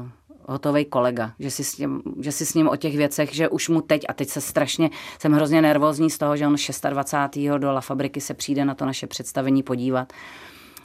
uh, 0.00 0.08
hotový 0.48 0.84
kolega, 0.84 1.32
že 1.38 1.50
si, 1.50 1.64
s 1.64 1.78
ním, 1.78 2.02
že 2.20 2.32
si 2.32 2.46
s 2.46 2.54
ním 2.54 2.68
o 2.68 2.76
těch 2.76 2.96
věcech, 2.96 3.34
že 3.34 3.48
už 3.48 3.68
mu 3.68 3.80
teď, 3.80 4.02
a 4.08 4.12
teď 4.12 4.28
se 4.28 4.40
strašně, 4.40 4.90
jsem 5.18 5.32
hrozně 5.32 5.62
nervózní 5.62 6.10
z 6.10 6.18
toho, 6.18 6.36
že 6.36 6.46
on 6.46 6.56
26. 6.90 7.58
do 7.58 7.72
La 7.72 7.80
Fabriky 7.80 8.20
se 8.20 8.34
přijde 8.34 8.64
na 8.64 8.74
to 8.74 8.86
naše 8.86 9.06
představení 9.06 9.62
podívat, 9.62 10.12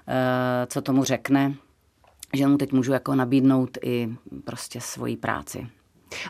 eh, 0.07 0.67
co 0.67 0.81
tomu 0.81 1.03
řekne, 1.03 1.53
že 2.33 2.47
mu 2.47 2.57
teď 2.57 2.71
můžu 2.71 2.91
jako 2.91 3.15
nabídnout 3.15 3.77
i 3.83 4.09
prostě 4.43 4.81
svoji 4.81 5.17
práci. 5.17 5.67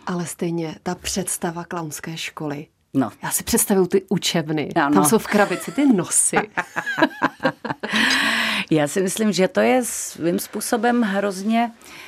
Ale 0.06 0.26
stejně 0.26 0.76
ta 0.84 0.96
představa 0.96 1.64
klaunské 1.64 2.18
školy, 2.18 2.68
No. 2.94 3.12
Já 3.24 3.32
si 3.32 3.44
představuju 3.44 3.88
ty 3.88 4.06
učebny. 4.10 4.70
Ano. 4.76 4.94
Tam 4.94 5.06
jsou 5.06 5.18
v 5.18 5.28
krabici 5.28 5.72
ty 5.72 5.86
nosy. 5.86 6.38
Já 8.72 8.88
si 8.88 9.02
myslím, 9.02 9.32
že 9.32 9.48
to 9.48 9.60
je 9.60 9.82
svým 9.86 10.40
způsobem 10.40 11.02
hrozně 11.02 11.72
uh, 11.72 12.07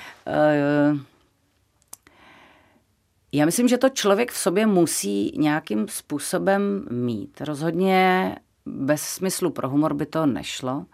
já 3.31 3.45
myslím, 3.45 3.67
že 3.67 3.77
to 3.77 3.89
člověk 3.89 4.31
v 4.31 4.37
sobě 4.37 4.65
musí 4.65 5.31
nějakým 5.37 5.87
způsobem 5.87 6.87
mít. 6.91 7.41
Rozhodně 7.41 8.35
bez 8.65 9.01
smyslu 9.01 9.49
pro 9.51 9.69
humor 9.69 9.93
by 9.93 10.05
to 10.05 10.25
nešlo. 10.25 10.85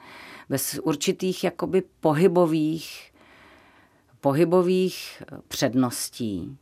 Bez 0.50 0.80
určitých 0.84 1.44
jakoby 1.44 1.84
pohybových, 2.00 3.12
pohybových 4.22 5.24
předností. 5.48 6.58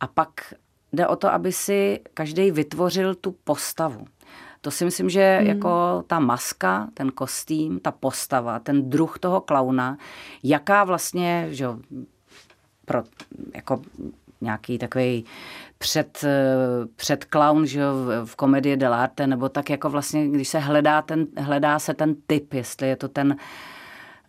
A 0.00 0.06
pak 0.06 0.54
jde 0.92 1.06
o 1.06 1.16
to, 1.16 1.32
aby 1.32 1.52
si 1.52 2.00
každý 2.14 2.50
vytvořil 2.50 3.14
tu 3.14 3.32
postavu. 3.44 4.06
To 4.60 4.70
si 4.70 4.84
myslím, 4.84 5.10
že 5.10 5.38
hmm. 5.38 5.48
jako 5.48 6.04
ta 6.06 6.18
maska, 6.18 6.88
ten 6.94 7.12
kostým, 7.12 7.80
ta 7.80 7.90
postava, 7.92 8.58
ten 8.58 8.90
druh 8.90 9.18
toho 9.18 9.40
klauna, 9.40 9.98
jaká 10.42 10.84
vlastně, 10.84 11.46
že 11.50 11.66
pro 12.84 13.02
jako 13.54 13.82
nějaký 14.40 14.78
takový 14.78 15.24
před, 15.78 16.24
před 16.96 17.24
clown, 17.24 17.66
že 17.66 17.80
jo, 17.80 17.92
v 18.24 18.36
komedii 18.36 18.76
dell'arte, 18.76 19.26
nebo 19.26 19.48
tak 19.48 19.70
jako 19.70 19.90
vlastně, 19.90 20.28
když 20.28 20.48
se 20.48 20.58
hledá, 20.58 21.02
ten, 21.02 21.26
hledá 21.36 21.78
se 21.78 21.94
ten 21.94 22.14
typ, 22.26 22.54
jestli 22.54 22.88
je 22.88 22.96
to 22.96 23.08
ten, 23.08 23.36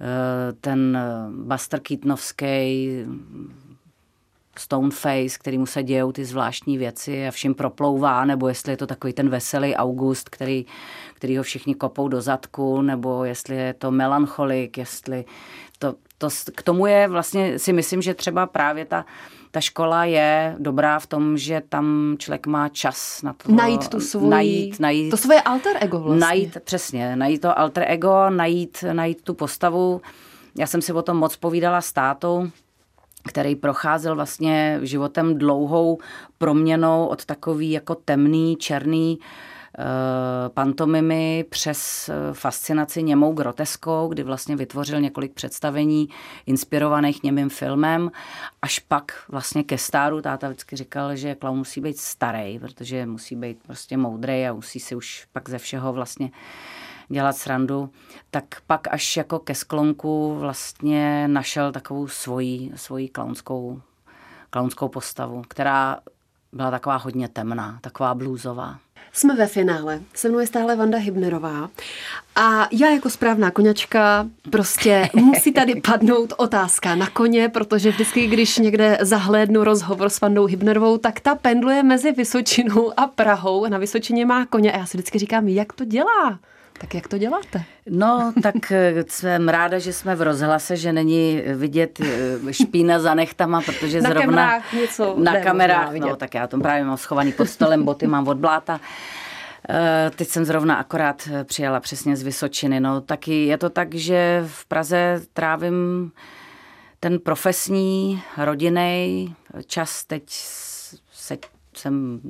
eh, 0.02 0.54
ten 0.62 0.98
Buster 1.44 1.80
Keatonovský 1.80 2.90
Stoneface, 4.60 5.40
který 5.40 5.58
mu 5.58 5.66
se 5.66 5.84
dějou 5.84 6.12
ty 6.12 6.26
zvláštní 6.26 6.78
věci 6.78 7.28
a 7.28 7.32
všim 7.32 7.56
proplouvá, 7.56 8.26
nebo 8.26 8.48
jestli 8.48 8.74
je 8.74 8.78
to 8.78 8.88
takový 8.88 9.14
ten 9.14 9.30
veselý 9.30 9.76
August, 9.76 10.30
který, 10.30 10.66
který 11.14 11.38
ho 11.38 11.44
všichni 11.44 11.76
kopou 11.76 12.08
do 12.08 12.22
zadku, 12.22 12.82
nebo 12.82 13.24
jestli 13.24 13.56
je 13.56 13.74
to 13.74 13.92
melancholik, 13.92 14.78
jestli 14.78 15.26
to, 15.80 15.96
to, 16.18 16.28
k 16.56 16.64
tomu 16.64 16.88
je 16.88 17.08
vlastně 17.08 17.60
si 17.60 17.74
myslím, 17.74 18.02
že 18.02 18.14
třeba 18.14 18.46
právě 18.46 18.86
ta, 18.86 19.06
ta 19.52 19.62
škola 19.62 20.06
je 20.06 20.56
dobrá 20.60 21.00
v 21.00 21.08
tom, 21.08 21.38
že 21.38 21.62
tam 21.70 22.16
člověk 22.20 22.48
má 22.48 22.70
čas 22.70 23.22
na 23.22 23.34
to. 23.34 23.52
Najít 23.52 23.88
tu 23.88 24.00
svoji, 24.00 24.30
najít, 24.30 24.80
najít, 24.80 25.12
to 25.12 25.18
svoje 25.18 25.42
alter 25.42 25.78
ego 25.80 26.00
vlastně. 26.00 26.20
Najít, 26.20 26.58
přesně, 26.64 27.16
najít 27.16 27.42
to 27.42 27.60
alter 27.60 27.86
ego, 27.88 28.30
najít, 28.30 28.84
najít 28.94 29.22
tu 29.22 29.34
postavu. 29.34 30.02
Já 30.58 30.68
jsem 30.68 30.82
si 30.82 30.94
o 30.94 31.02
tom 31.02 31.18
moc 31.18 31.36
povídala 31.36 31.82
s 31.82 31.94
tátou, 31.94 32.50
který 33.28 33.56
procházel 33.56 34.16
vlastně 34.16 34.80
životem 34.82 35.38
dlouhou 35.38 35.98
proměnou 36.38 37.06
od 37.06 37.26
takový 37.26 37.72
jako 37.72 37.96
temný, 37.96 38.56
černý 38.56 39.20
eh, 39.20 39.84
pantomimy 40.50 41.46
přes 41.50 42.10
eh, 42.10 42.34
fascinaci 42.34 43.04
němou 43.04 43.34
groteskou, 43.34 44.08
kdy 44.08 44.24
vlastně 44.24 44.56
vytvořil 44.56 45.02
několik 45.02 45.34
představení 45.34 46.10
inspirovaných 46.46 47.24
němým 47.24 47.50
filmem, 47.50 48.12
až 48.62 48.80
pak 48.80 49.12
vlastně 49.30 49.64
ke 49.64 49.78
stáru. 49.78 50.22
Táta 50.22 50.48
vždycky 50.48 50.76
říkal, 50.76 51.16
že 51.16 51.36
klaun 51.36 51.58
musí 51.58 51.82
být 51.82 51.98
starý, 51.98 52.60
protože 52.60 53.06
musí 53.06 53.36
být 53.36 53.58
prostě 53.68 53.98
moudrý 53.98 54.48
a 54.48 54.54
musí 54.54 54.80
si 54.80 54.96
už 54.96 55.28
pak 55.34 55.50
ze 55.50 55.58
všeho 55.58 55.94
vlastně 55.94 56.32
dělat 57.10 57.38
srandu, 57.38 57.90
tak 58.32 58.44
pak 58.68 58.88
až 58.92 59.18
jako 59.18 59.40
ke 59.40 59.56
sklonku 59.56 60.36
vlastně 60.40 61.28
našel 61.28 61.72
takovou 61.72 62.08
svoji, 62.08 62.72
svoji 62.76 63.10
klaunskou, 63.10 63.82
klaunskou 64.50 64.88
postavu, 64.88 65.44
která 65.48 66.00
byla 66.54 66.72
taková 66.72 66.96
hodně 66.96 67.28
temná, 67.28 67.80
taková 67.82 68.14
blůzová. 68.14 68.80
Jsme 69.14 69.36
ve 69.36 69.48
finále. 69.48 70.00
Se 70.14 70.30
mnou 70.30 70.40
je 70.40 70.48
stále 70.48 70.76
Vanda 70.76 70.98
Hybnerová. 70.98 71.70
A 72.36 72.68
já 72.72 72.90
jako 72.90 73.10
správná 73.10 73.52
koněčka 73.52 74.28
prostě 74.50 75.10
musí 75.16 75.52
tady 75.52 75.82
padnout 75.82 76.34
otázka 76.38 76.96
na 76.96 77.10
koně, 77.10 77.50
protože 77.50 77.90
vždycky, 77.90 78.28
když 78.28 78.58
někde 78.58 78.98
zahlédnu 79.02 79.64
rozhovor 79.64 80.10
s 80.10 80.22
Vandou 80.22 80.46
Hybnerovou, 80.46 80.98
tak 80.98 81.20
ta 81.20 81.36
pendluje 81.36 81.84
mezi 81.84 82.12
Vysočinou 82.12 83.00
a 83.00 83.08
Prahou. 83.08 83.68
Na 83.68 83.78
Vysočině 83.78 84.26
má 84.26 84.46
koně 84.46 84.72
a 84.72 84.78
já 84.78 84.86
si 84.86 84.98
vždycky 84.98 85.20
říkám, 85.20 85.48
jak 85.48 85.74
to 85.74 85.86
dělá? 85.86 86.40
Tak 86.80 86.96
jak 86.96 87.08
to 87.08 87.18
děláte? 87.18 87.64
No, 87.90 88.34
tak 88.44 88.72
eh, 88.72 89.04
jsem 89.08 89.50
ráda, 89.50 89.80
že 89.80 89.94
jsme 89.94 90.16
v 90.16 90.22
rozhlase, 90.22 90.78
že 90.78 90.94
není 90.94 91.42
vidět 91.54 92.00
eh, 92.00 92.54
špína 92.54 93.00
za 93.00 93.14
nechtama, 93.14 93.62
protože 93.62 94.02
na 94.02 94.10
zrovna... 94.10 94.26
Kamerách 94.26 94.74
něco 94.74 95.16
na 95.20 95.42
kamerách, 95.42 95.94
no, 95.94 96.16
tak 96.16 96.34
já 96.34 96.48
to 96.48 96.58
právě 96.58 96.84
mám 96.84 96.98
schovaný 96.98 97.32
pod 97.32 97.46
stolem, 97.46 97.84
boty 97.86 98.08
mám 98.08 98.28
od 98.28 98.38
bláta. 98.38 98.80
Eh, 99.70 100.12
teď 100.16 100.28
jsem 100.28 100.46
zrovna 100.46 100.76
akorát 100.76 101.30
přijela 101.44 101.80
přesně 101.80 102.16
z 102.16 102.24
Vysočiny. 102.24 102.80
No, 102.80 103.02
taky 103.02 103.46
je 103.46 103.58
to 103.58 103.70
tak, 103.70 103.96
že 103.96 104.44
v 104.48 104.66
Praze 104.66 105.22
trávím 105.34 106.12
ten 107.00 107.20
profesní, 107.20 108.22
rodinný 108.38 109.36
čas. 109.68 110.06
Teď 110.06 110.24
jsem 111.80 112.22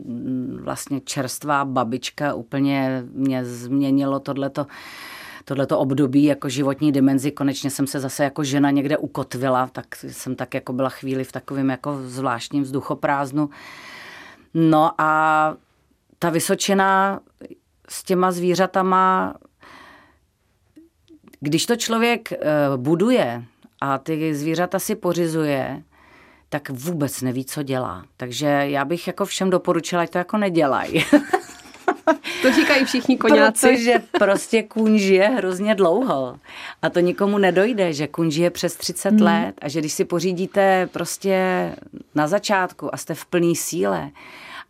vlastně 0.63 1.01
čerstvá 1.01 1.65
babička, 1.65 2.33
úplně 2.33 3.03
mě 3.11 3.45
změnilo 3.45 4.19
tohleto 4.19 4.67
tohleto 5.49 5.79
období 5.79 6.23
jako 6.23 6.49
životní 6.49 6.91
dimenzi. 6.91 7.31
Konečně 7.31 7.69
jsem 7.69 7.87
se 7.87 7.99
zase 7.99 8.23
jako 8.23 8.43
žena 8.43 8.71
někde 8.71 8.97
ukotvila, 8.97 9.67
tak 9.67 9.85
jsem 9.95 10.35
tak 10.35 10.53
jako 10.53 10.73
byla 10.73 10.89
chvíli 10.89 11.23
v 11.23 11.31
takovém 11.31 11.69
jako 11.69 11.97
zvláštním 12.05 12.63
vzduchoprázdnu. 12.63 13.49
No 14.53 14.91
a 14.97 15.53
ta 16.19 16.29
Vysočina 16.29 17.19
s 17.89 18.03
těma 18.03 18.31
zvířatama, 18.31 19.35
když 21.39 21.65
to 21.65 21.75
člověk 21.75 22.31
eh, 22.31 22.37
buduje 22.77 23.43
a 23.81 23.97
ty 23.97 24.35
zvířata 24.35 24.79
si 24.79 24.95
pořizuje, 24.95 25.83
tak 26.49 26.69
vůbec 26.69 27.21
neví, 27.21 27.45
co 27.45 27.63
dělá. 27.63 28.05
Takže 28.17 28.47
já 28.47 28.85
bych 28.85 29.07
jako 29.07 29.25
všem 29.25 29.49
doporučila, 29.49 30.01
ať 30.01 30.09
to 30.09 30.17
jako 30.17 30.37
nedělají. 30.37 31.05
To 32.41 32.53
říkají 32.53 32.85
všichni 32.85 33.17
koňáci. 33.17 33.67
Protože 33.67 34.03
prostě 34.19 34.63
kůň 34.63 34.97
žije 34.97 35.27
hrozně 35.27 35.75
dlouho. 35.75 36.39
A 36.81 36.89
to 36.89 36.99
nikomu 36.99 37.37
nedojde, 37.37 37.93
že 37.93 38.07
kůň 38.07 38.31
žije 38.31 38.49
přes 38.49 38.75
30 38.75 39.09
hmm. 39.09 39.21
let 39.21 39.55
a 39.61 39.69
že 39.69 39.79
když 39.79 39.93
si 39.93 40.05
pořídíte 40.05 40.89
prostě 40.91 41.35
na 42.15 42.27
začátku 42.27 42.95
a 42.95 42.97
jste 42.97 43.15
v 43.15 43.25
plné 43.25 43.55
síle 43.55 44.11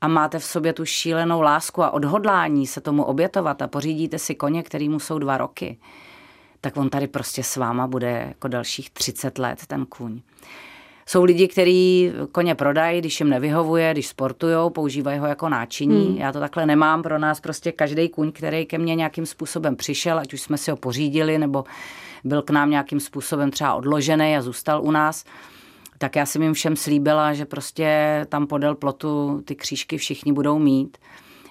a 0.01 0.07
máte 0.07 0.39
v 0.39 0.43
sobě 0.43 0.73
tu 0.73 0.85
šílenou 0.85 1.41
lásku 1.41 1.83
a 1.83 1.91
odhodlání 1.91 2.67
se 2.67 2.81
tomu 2.81 3.03
obětovat 3.03 3.61
a 3.61 3.67
pořídíte 3.67 4.19
si 4.19 4.35
koně, 4.35 4.63
kterýmu 4.63 4.99
jsou 4.99 5.19
dva 5.19 5.37
roky, 5.37 5.77
tak 6.61 6.77
on 6.77 6.89
tady 6.89 7.07
prostě 7.07 7.43
s 7.43 7.55
váma 7.55 7.87
bude 7.87 8.25
jako 8.27 8.47
dalších 8.47 8.89
30 8.89 9.37
let, 9.37 9.59
ten 9.67 9.85
kůň. 9.85 10.21
Jsou 11.09 11.23
lidi, 11.23 11.47
kteří 11.47 12.11
koně 12.31 12.55
prodají, 12.55 13.01
když 13.01 13.19
jim 13.19 13.29
nevyhovuje, 13.29 13.91
když 13.91 14.07
sportují, 14.07 14.71
používají 14.71 15.19
ho 15.19 15.27
jako 15.27 15.49
náčiní. 15.49 16.05
Hmm. 16.05 16.17
Já 16.17 16.31
to 16.31 16.39
takhle 16.39 16.65
nemám. 16.65 17.03
Pro 17.03 17.19
nás 17.19 17.39
prostě 17.39 17.71
každý 17.71 18.09
kuň, 18.09 18.31
který 18.31 18.65
ke 18.65 18.77
mně 18.77 18.95
nějakým 18.95 19.25
způsobem 19.25 19.75
přišel, 19.75 20.19
ať 20.19 20.33
už 20.33 20.41
jsme 20.41 20.57
si 20.57 20.71
ho 20.71 20.77
pořídili, 20.77 21.37
nebo 21.37 21.63
byl 22.23 22.41
k 22.41 22.49
nám 22.49 22.69
nějakým 22.69 22.99
způsobem 22.99 23.51
třeba 23.51 23.73
odložený 23.73 24.37
a 24.37 24.41
zůstal 24.41 24.81
u 24.81 24.91
nás, 24.91 25.25
tak 25.97 26.15
já 26.15 26.25
jsem 26.25 26.41
jim 26.41 26.53
všem 26.53 26.75
slíbila, 26.75 27.33
že 27.33 27.45
prostě 27.45 28.25
tam 28.29 28.47
podél 28.47 28.75
plotu 28.75 29.41
ty 29.45 29.55
křížky 29.55 29.97
všichni 29.97 30.33
budou 30.33 30.59
mít 30.59 30.97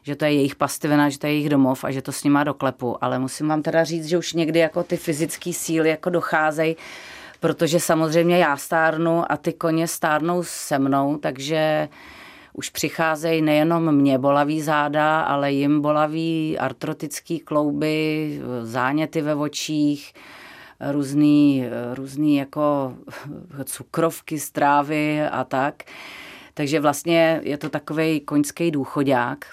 že 0.02 0.16
to 0.16 0.24
je 0.24 0.32
jejich 0.32 0.56
pastivina, 0.56 1.08
že 1.08 1.18
to 1.18 1.26
je 1.26 1.32
jejich 1.32 1.48
domov 1.48 1.84
a 1.84 1.90
že 1.90 2.02
to 2.02 2.12
s 2.12 2.24
nima 2.24 2.44
doklepu. 2.44 3.04
Ale 3.04 3.18
musím 3.18 3.48
vám 3.48 3.62
teda 3.62 3.84
říct, 3.84 4.06
že 4.06 4.18
už 4.18 4.32
někdy 4.32 4.58
jako 4.58 4.82
ty 4.82 4.96
fyzické 4.96 5.52
síly 5.52 5.88
jako 5.88 6.10
docházejí 6.10 6.76
protože 7.40 7.80
samozřejmě 7.80 8.38
já 8.38 8.56
stárnu 8.56 9.32
a 9.32 9.36
ty 9.36 9.52
koně 9.52 9.88
stárnou 9.88 10.42
se 10.42 10.78
mnou, 10.78 11.16
takže 11.16 11.88
už 12.52 12.70
přicházejí 12.70 13.42
nejenom 13.42 13.92
mě 13.92 14.18
bolavý 14.18 14.62
záda, 14.62 15.20
ale 15.20 15.52
jim 15.52 15.80
bolavý 15.80 16.58
artrotický 16.58 17.40
klouby, 17.40 18.40
záněty 18.62 19.22
ve 19.22 19.34
očích, 19.34 20.12
různý, 20.90 21.64
různý 21.94 22.36
jako 22.36 22.94
cukrovky, 23.64 24.38
strávy 24.38 25.22
a 25.22 25.44
tak. 25.44 25.82
Takže 26.54 26.80
vlastně 26.80 27.40
je 27.44 27.58
to 27.58 27.68
takový 27.68 28.20
koňský 28.20 28.70
důchodák. 28.70 29.44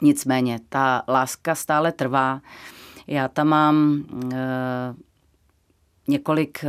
Nicméně 0.00 0.60
ta 0.68 1.02
láska 1.08 1.54
stále 1.54 1.92
trvá. 1.92 2.40
Já 3.06 3.28
tam 3.28 3.48
mám 3.48 4.04
několik 6.08 6.64
eh, 6.64 6.68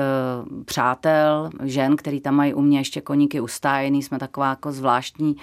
přátel, 0.65 1.49
žen, 1.63 1.95
který 1.95 2.21
tam 2.21 2.35
mají 2.35 2.53
u 2.53 2.61
mě 2.61 2.79
ještě 2.79 3.01
koníky 3.01 3.39
ustájený. 3.39 4.03
Jsme 4.03 4.19
taková 4.19 4.49
jako 4.49 4.71
zvláštní 4.71 5.35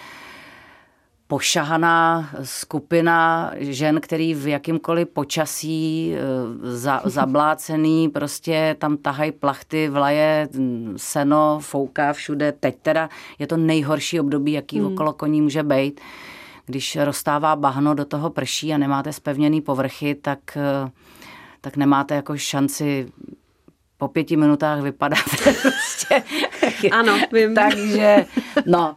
pošahaná 1.26 2.30
skupina 2.42 3.50
žen, 3.56 4.00
který 4.00 4.34
v 4.34 4.46
jakýmkoliv 4.46 5.08
počasí 5.08 6.14
eh, 6.14 6.20
za, 6.76 7.00
zablácený, 7.04 8.08
prostě 8.08 8.76
tam 8.78 8.96
tahají 8.96 9.32
plachty, 9.32 9.88
vlaje, 9.88 10.48
seno, 10.96 11.58
fouká 11.62 12.12
všude. 12.12 12.52
Teď 12.52 12.76
teda 12.82 13.08
je 13.38 13.46
to 13.46 13.56
nejhorší 13.56 14.20
období, 14.20 14.52
jaký 14.52 14.78
hmm. 14.80 14.92
okolo 14.92 15.12
koní 15.12 15.40
může 15.40 15.62
být. 15.62 16.00
Když 16.66 16.98
rozstává 17.04 17.56
bahno, 17.56 17.94
do 17.94 18.04
toho 18.04 18.30
prší 18.30 18.74
a 18.74 18.78
nemáte 18.78 19.12
spevněný 19.12 19.60
povrchy, 19.60 20.14
tak 20.14 20.38
eh, 20.56 20.90
tak 21.62 21.76
nemáte 21.76 22.14
jako 22.14 22.36
šanci 22.36 23.08
po 24.02 24.08
pěti 24.08 24.36
minutách 24.36 24.80
vypadáte 24.80 25.52
prostě. 25.62 26.22
Ano, 26.90 27.18
vím. 27.32 27.54
Takže, 27.54 28.24
no, 28.66 28.94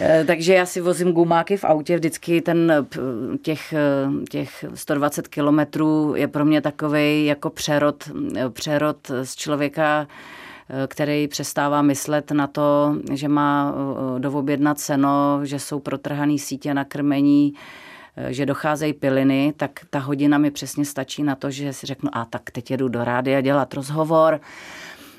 eh, 0.00 0.24
takže 0.26 0.54
já 0.54 0.66
si 0.66 0.80
vozím 0.80 1.12
gumáky 1.12 1.56
v 1.56 1.64
autě, 1.64 1.96
vždycky 1.96 2.40
ten 2.40 2.86
těch, 3.42 3.74
těch 4.30 4.64
120 4.74 5.28
kilometrů 5.28 6.14
je 6.16 6.28
pro 6.28 6.44
mě 6.44 6.60
takový 6.60 7.24
jako 7.24 7.50
přerod, 7.50 8.04
přerod 8.52 8.96
z 9.22 9.36
člověka 9.36 10.06
který 10.88 11.28
přestává 11.28 11.82
myslet 11.82 12.30
na 12.30 12.46
to, 12.46 12.96
že 13.12 13.28
má 13.28 13.74
dovobjednat 14.18 14.78
seno, 14.78 15.40
že 15.42 15.58
jsou 15.58 15.80
protrhaný 15.80 16.38
sítě 16.38 16.74
na 16.74 16.84
krmení, 16.84 17.54
že 18.28 18.46
docházejí 18.46 18.92
piliny, 18.92 19.52
tak 19.56 19.80
ta 19.90 19.98
hodina 19.98 20.38
mi 20.38 20.50
přesně 20.50 20.84
stačí 20.84 21.22
na 21.22 21.34
to, 21.34 21.50
že 21.50 21.72
si 21.72 21.86
řeknu, 21.86 22.10
a 22.12 22.24
tak 22.24 22.50
teď 22.50 22.70
jedu 22.70 22.88
do 22.88 23.04
rádia 23.04 23.40
dělat 23.40 23.74
rozhovor, 23.74 24.40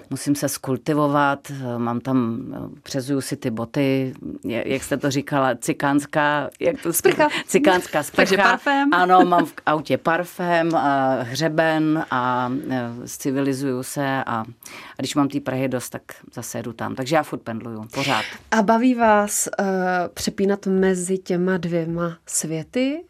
musím 0.09 0.35
se 0.35 0.49
skultivovat, 0.49 1.51
mám 1.77 1.99
tam, 1.99 2.43
přezuju 2.83 3.21
si 3.21 3.35
ty 3.35 3.49
boty, 3.49 4.13
jak 4.43 4.83
jste 4.83 4.97
to 4.97 5.11
říkala, 5.11 5.55
cikánská, 5.55 6.49
jak 6.59 6.81
to 6.81 6.93
sprcha. 6.93 7.27
Cikánská 7.47 8.03
sprcha. 8.03 8.15
Takže 8.15 8.37
parfém. 8.37 8.93
Ano, 8.93 9.25
mám 9.25 9.45
v 9.45 9.53
autě 9.65 9.97
parfém, 9.97 10.75
a 10.75 11.21
hřeben 11.21 12.05
a 12.11 12.51
civilizuju 13.05 13.83
se 13.83 14.23
a, 14.23 14.39
a 14.39 14.45
když 14.97 15.15
mám 15.15 15.29
té 15.29 15.39
Prahy 15.39 15.67
dost, 15.67 15.89
tak 15.89 16.01
zase 16.33 16.63
jdu 16.63 16.73
tam. 16.73 16.95
Takže 16.95 17.15
já 17.15 17.23
furt 17.23 17.39
pendluju, 17.39 17.87
pořád. 17.93 18.25
A 18.51 18.61
baví 18.61 18.95
vás 18.95 19.49
uh, 19.59 19.65
přepínat 20.13 20.67
mezi 20.67 21.17
těma 21.17 21.57
dvěma 21.57 22.17
světy? 22.25 23.03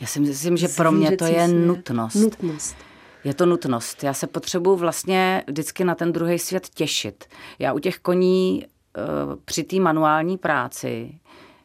Já 0.00 0.06
si 0.06 0.20
myslím, 0.20 0.56
že 0.56 0.68
pro 0.68 0.92
mě 0.92 1.16
to 1.16 1.24
je 1.24 1.48
nutnost. 1.48 2.14
Nutnost. 2.14 2.76
Je 3.24 3.34
to 3.34 3.46
nutnost. 3.46 4.04
Já 4.04 4.14
se 4.14 4.26
potřebuji 4.26 4.76
vlastně 4.76 5.44
vždycky 5.46 5.84
na 5.84 5.94
ten 5.94 6.12
druhý 6.12 6.38
svět 6.38 6.68
těšit. 6.68 7.24
Já 7.58 7.72
u 7.72 7.78
těch 7.78 7.98
koní 7.98 8.64
eh, 8.64 9.00
při 9.44 9.64
té 9.64 9.76
manuální 9.76 10.38
práci 10.38 11.18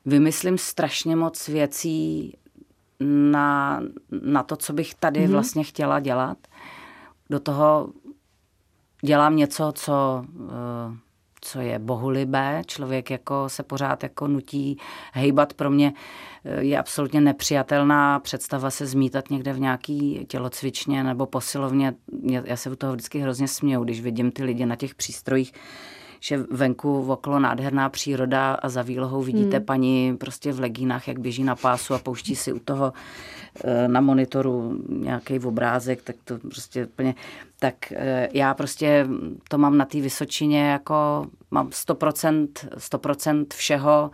vymyslím 0.06 0.58
strašně 0.58 1.16
moc 1.16 1.48
věcí 1.48 2.34
na, 3.00 3.82
na 4.22 4.44
to, 4.44 4.56
co 4.56 4.74
bych 4.74 4.96
tady 4.96 5.20
mm-hmm. 5.20 5.32
vlastně 5.32 5.64
chtěla 5.64 6.00
dělat. 6.00 6.38
Do 7.30 7.40
toho 7.40 7.90
dělám 9.02 9.36
něco, 9.36 9.72
co 9.76 10.26
eh, 10.50 11.07
co 11.42 11.60
je 11.60 11.80
bohulibé. 11.80 12.62
Člověk 12.66 13.12
jako 13.12 13.50
se 13.50 13.64
pořád 13.64 14.04
jako 14.04 14.28
nutí 14.28 14.78
hejbat. 15.14 15.54
Pro 15.54 15.70
mě 15.70 15.94
eh, 16.46 16.64
je 16.64 16.80
absolutně 16.80 17.22
nepřijatelná 17.22 18.20
představa 18.20 18.70
se 18.70 18.86
zmítat 18.86 19.30
někde 19.30 19.54
v 19.54 19.60
nějaký 19.60 20.26
tělocvičně 20.28 21.04
nebo 21.04 21.26
posilovně. 21.26 21.94
Já 22.24 22.56
se 22.56 22.70
u 22.70 22.76
toho 22.76 22.94
vždycky 22.94 23.20
hrozně 23.20 23.48
směju, 23.48 23.84
když 23.84 24.02
vidím 24.02 24.32
ty 24.32 24.44
lidi 24.44 24.66
na 24.66 24.76
těch 24.76 24.96
přístrojích, 24.96 25.54
že 26.20 26.38
venku 26.38 27.12
okolo 27.12 27.40
nádherná 27.40 27.90
příroda 27.90 28.54
a 28.54 28.70
za 28.70 28.82
výlohou 28.82 29.24
vidíte 29.24 29.58
hmm. 29.58 29.66
paní 29.66 30.18
prostě 30.18 30.54
v 30.54 30.60
legínách, 30.60 31.08
jak 31.08 31.20
běží 31.20 31.44
na 31.44 31.56
pásu 31.56 31.94
a 31.94 32.00
pouští 32.00 32.36
si 32.36 32.54
u 32.54 32.60
toho 32.60 32.94
eh, 33.64 33.88
na 33.88 34.02
monitoru 34.02 34.80
nějaký 34.90 35.40
obrázek, 35.40 36.02
tak 36.02 36.16
to 36.24 36.38
prostě 36.38 36.86
úplně, 36.86 37.16
tak 37.60 37.92
eh, 37.92 38.30
já 38.34 38.54
prostě 38.54 39.08
to 39.50 39.58
mám 39.58 39.78
na 39.78 39.86
té 39.86 40.02
Vysočině 40.02 40.70
jako 40.70 41.28
mám 41.52 41.70
100%, 41.70 42.48
100% 42.78 43.46
všeho, 43.54 44.12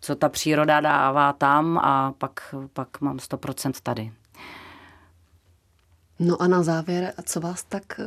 co 0.00 0.14
ta 0.14 0.28
příroda 0.28 0.80
dává 0.80 1.32
tam 1.32 1.78
a 1.78 2.12
pak, 2.18 2.54
pak 2.72 3.00
mám 3.00 3.16
100% 3.16 3.72
tady. 3.82 4.12
No 6.18 6.42
a 6.42 6.46
na 6.46 6.62
závěr, 6.62 7.12
co 7.24 7.40
vás 7.40 7.64
tak 7.64 8.00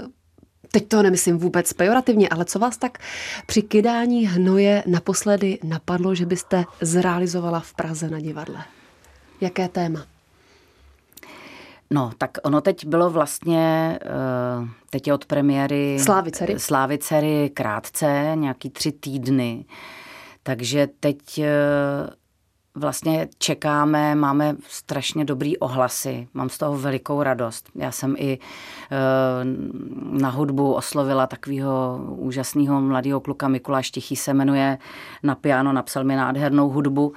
teď 0.72 0.88
to 0.88 1.04
nemyslím 1.04 1.38
vůbec 1.38 1.74
pejorativně, 1.74 2.30
ale 2.30 2.46
co 2.46 2.60
vás 2.60 2.78
tak 2.78 2.98
při 3.46 3.62
kydání 3.62 4.28
hnoje 4.28 4.84
naposledy 4.88 5.60
napadlo, 5.64 6.16
že 6.16 6.26
byste 6.26 6.66
zrealizovala 6.82 7.60
v 7.60 7.74
Praze 7.74 8.10
na 8.10 8.20
divadle? 8.20 8.64
Jaké 9.42 9.68
téma? 9.68 10.06
No, 11.90 12.12
tak 12.18 12.38
ono 12.44 12.62
teď 12.62 12.86
bylo 12.86 13.10
vlastně, 13.10 14.00
eh, 14.02 14.68
teď 14.90 15.08
je 15.08 15.14
od 15.14 15.26
premiéry 15.26 15.98
Slávicery, 16.00 16.60
Slávicery 16.60 17.52
krátce, 17.54 18.32
nějaký 18.36 18.70
tři 18.70 18.92
týdny. 18.92 19.66
Takže 20.44 20.88
teď 21.00 21.40
eh, 21.40 21.50
vlastně 22.76 23.28
čekáme, 23.38 24.16
máme 24.16 24.56
strašně 24.68 25.26
dobrý 25.26 25.58
ohlasy, 25.58 26.28
mám 26.34 26.50
z 26.50 26.58
toho 26.58 26.78
velikou 26.78 27.24
radost. 27.24 27.70
Já 27.76 27.92
jsem 27.92 28.16
i 28.18 28.34
e, 28.34 28.40
na 30.20 30.30
hudbu 30.30 30.74
oslovila 30.74 31.28
takového 31.28 32.00
úžasného 32.10 32.82
mladého 32.82 33.20
kluka 33.20 33.48
Mikuláš 33.48 33.92
Tichý 33.92 34.16
se 34.16 34.34
jmenuje, 34.34 34.78
na 35.24 35.36
piano 35.36 35.74
napsal 35.74 36.04
mi 36.04 36.16
nádhernou 36.16 36.70
hudbu. 36.70 37.14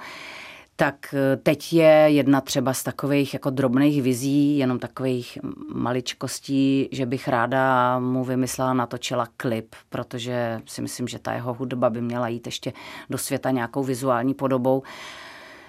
Tak 0.75 1.13
e, 1.13 1.37
teď 1.37 1.73
je 1.73 2.05
jedna 2.07 2.41
třeba 2.41 2.73
z 2.73 2.83
takových 2.83 3.33
jako 3.33 3.49
drobných 3.49 4.01
vizí, 4.01 4.57
jenom 4.57 4.79
takových 4.79 5.37
maličkostí, 5.73 6.89
že 6.91 7.05
bych 7.05 7.27
ráda 7.27 7.99
mu 7.99 8.23
vymyslela, 8.23 8.73
natočila 8.73 9.27
klip, 9.37 9.75
protože 9.89 10.61
si 10.65 10.81
myslím, 10.81 11.07
že 11.07 11.19
ta 11.19 11.33
jeho 11.33 11.53
hudba 11.53 11.89
by 11.89 12.01
měla 12.01 12.27
jít 12.27 12.45
ještě 12.45 12.73
do 13.09 13.17
světa 13.17 13.51
nějakou 13.51 13.83
vizuální 13.83 14.33
podobou. 14.33 14.83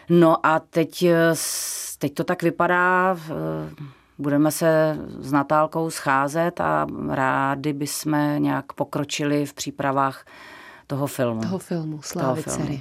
No 0.08 0.46
a 0.46 0.58
teď, 0.58 1.02
eh, 1.02 1.34
teď 1.98 2.14
to 2.14 2.24
tak 2.24 2.42
vypadá, 2.42 3.16
budeme 4.18 4.50
se 4.50 4.98
s 5.18 5.32
Natálkou 5.32 5.90
scházet 5.90 6.60
a 6.60 6.86
rádi 7.08 7.72
bychom 7.72 8.18
nějak 8.38 8.72
pokročili 8.72 9.46
v 9.46 9.54
přípravách 9.54 10.24
toho 10.86 11.06
filmu. 11.06 11.40
Toho 11.40 11.58
filmu, 11.58 12.02
Slávy 12.02 12.42
toho 12.42 12.56
filmu. 12.56 12.80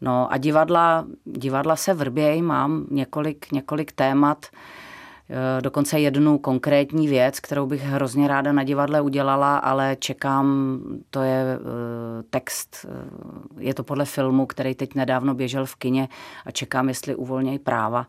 No 0.00 0.32
a 0.32 0.36
divadla, 0.36 1.06
divadla 1.24 1.76
se 1.76 1.94
vrbějí, 1.94 2.42
mám 2.42 2.86
několik, 2.90 3.52
několik 3.52 3.92
témat, 3.92 4.46
Eh, 4.46 4.87
dokonce 5.60 6.00
jednu 6.00 6.38
konkrétní 6.38 7.08
věc, 7.08 7.40
kterou 7.40 7.66
bych 7.66 7.82
hrozně 7.82 8.28
ráda 8.28 8.52
na 8.52 8.64
divadle 8.64 9.00
udělala, 9.00 9.58
ale 9.58 9.96
čekám, 10.00 10.78
to 11.10 11.22
je 11.22 11.44
eh, 11.44 12.22
text, 12.30 12.86
eh, 12.88 13.64
je 13.64 13.74
to 13.74 13.84
podle 13.84 14.04
filmu, 14.04 14.46
který 14.46 14.74
teď 14.74 14.94
nedávno 14.94 15.34
běžel 15.34 15.66
v 15.66 15.76
kině 15.76 16.08
a 16.46 16.50
čekám, 16.50 16.88
jestli 16.88 17.14
uvolnějí 17.14 17.58
práva, 17.58 18.06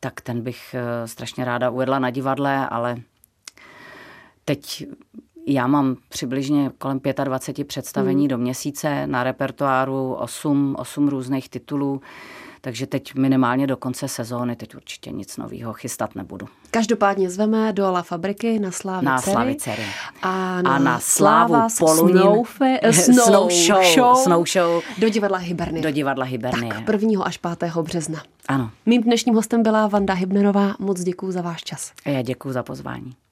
tak 0.00 0.20
ten 0.20 0.42
bych 0.42 0.74
strašně 1.04 1.44
ráda 1.44 1.70
uvedla 1.70 1.98
na 1.98 2.10
divadle, 2.10 2.68
ale 2.68 2.96
teď 4.44 4.86
já 5.46 5.66
mám 5.66 5.96
přibližně 6.08 6.70
kolem 6.78 7.00
25 7.24 7.64
představení 7.64 8.22
hmm. 8.22 8.28
do 8.28 8.38
měsíce, 8.38 9.06
na 9.06 9.24
repertoáru 9.24 10.14
8, 10.14 10.76
8 10.78 11.08
různých 11.08 11.48
titulů. 11.48 12.00
Takže 12.66 12.86
teď 12.86 13.14
minimálně 13.14 13.66
do 13.66 13.76
konce 13.76 14.08
sezóny, 14.08 14.56
teď 14.56 14.74
určitě 14.74 15.10
nic 15.10 15.36
nového 15.36 15.72
chystat 15.72 16.14
nebudu. 16.14 16.48
Každopádně 16.70 17.30
zveme 17.30 17.72
do 17.72 17.92
La 17.92 18.02
Fabriky 18.02 18.58
na 18.58 18.70
Slávy 18.70 19.06
Na 19.06 19.20
Slávy 19.20 19.56
Cery. 19.56 19.82
A 20.22 20.62
na, 20.62 20.74
a 20.74 20.78
na 20.78 21.00
Slávu 21.00 21.54
Polunín. 21.78 22.18
Snow, 22.18 22.46
snow, 22.92 23.24
snow, 23.24 23.50
show, 23.50 23.82
show, 23.94 24.16
snow 24.16 24.46
show. 24.46 24.82
Do 24.98 25.08
divadla 25.08 25.38
Hybernie. 25.38 25.82
Do 25.82 25.90
divadla 25.90 26.24
Hybernie. 26.24 26.74
Tak 26.86 27.02
1. 27.02 27.24
až 27.24 27.38
5. 27.38 27.76
března. 27.76 28.22
Ano. 28.48 28.70
Mým 28.86 29.02
dnešním 29.02 29.34
hostem 29.34 29.62
byla 29.62 29.86
Vanda 29.86 30.14
Hybnerová. 30.14 30.74
Moc 30.78 31.00
děkuji 31.00 31.32
za 31.32 31.42
váš 31.42 31.62
čas. 31.62 31.92
A 32.04 32.10
já 32.10 32.22
děkuji 32.22 32.52
za 32.52 32.62
pozvání. 32.62 33.16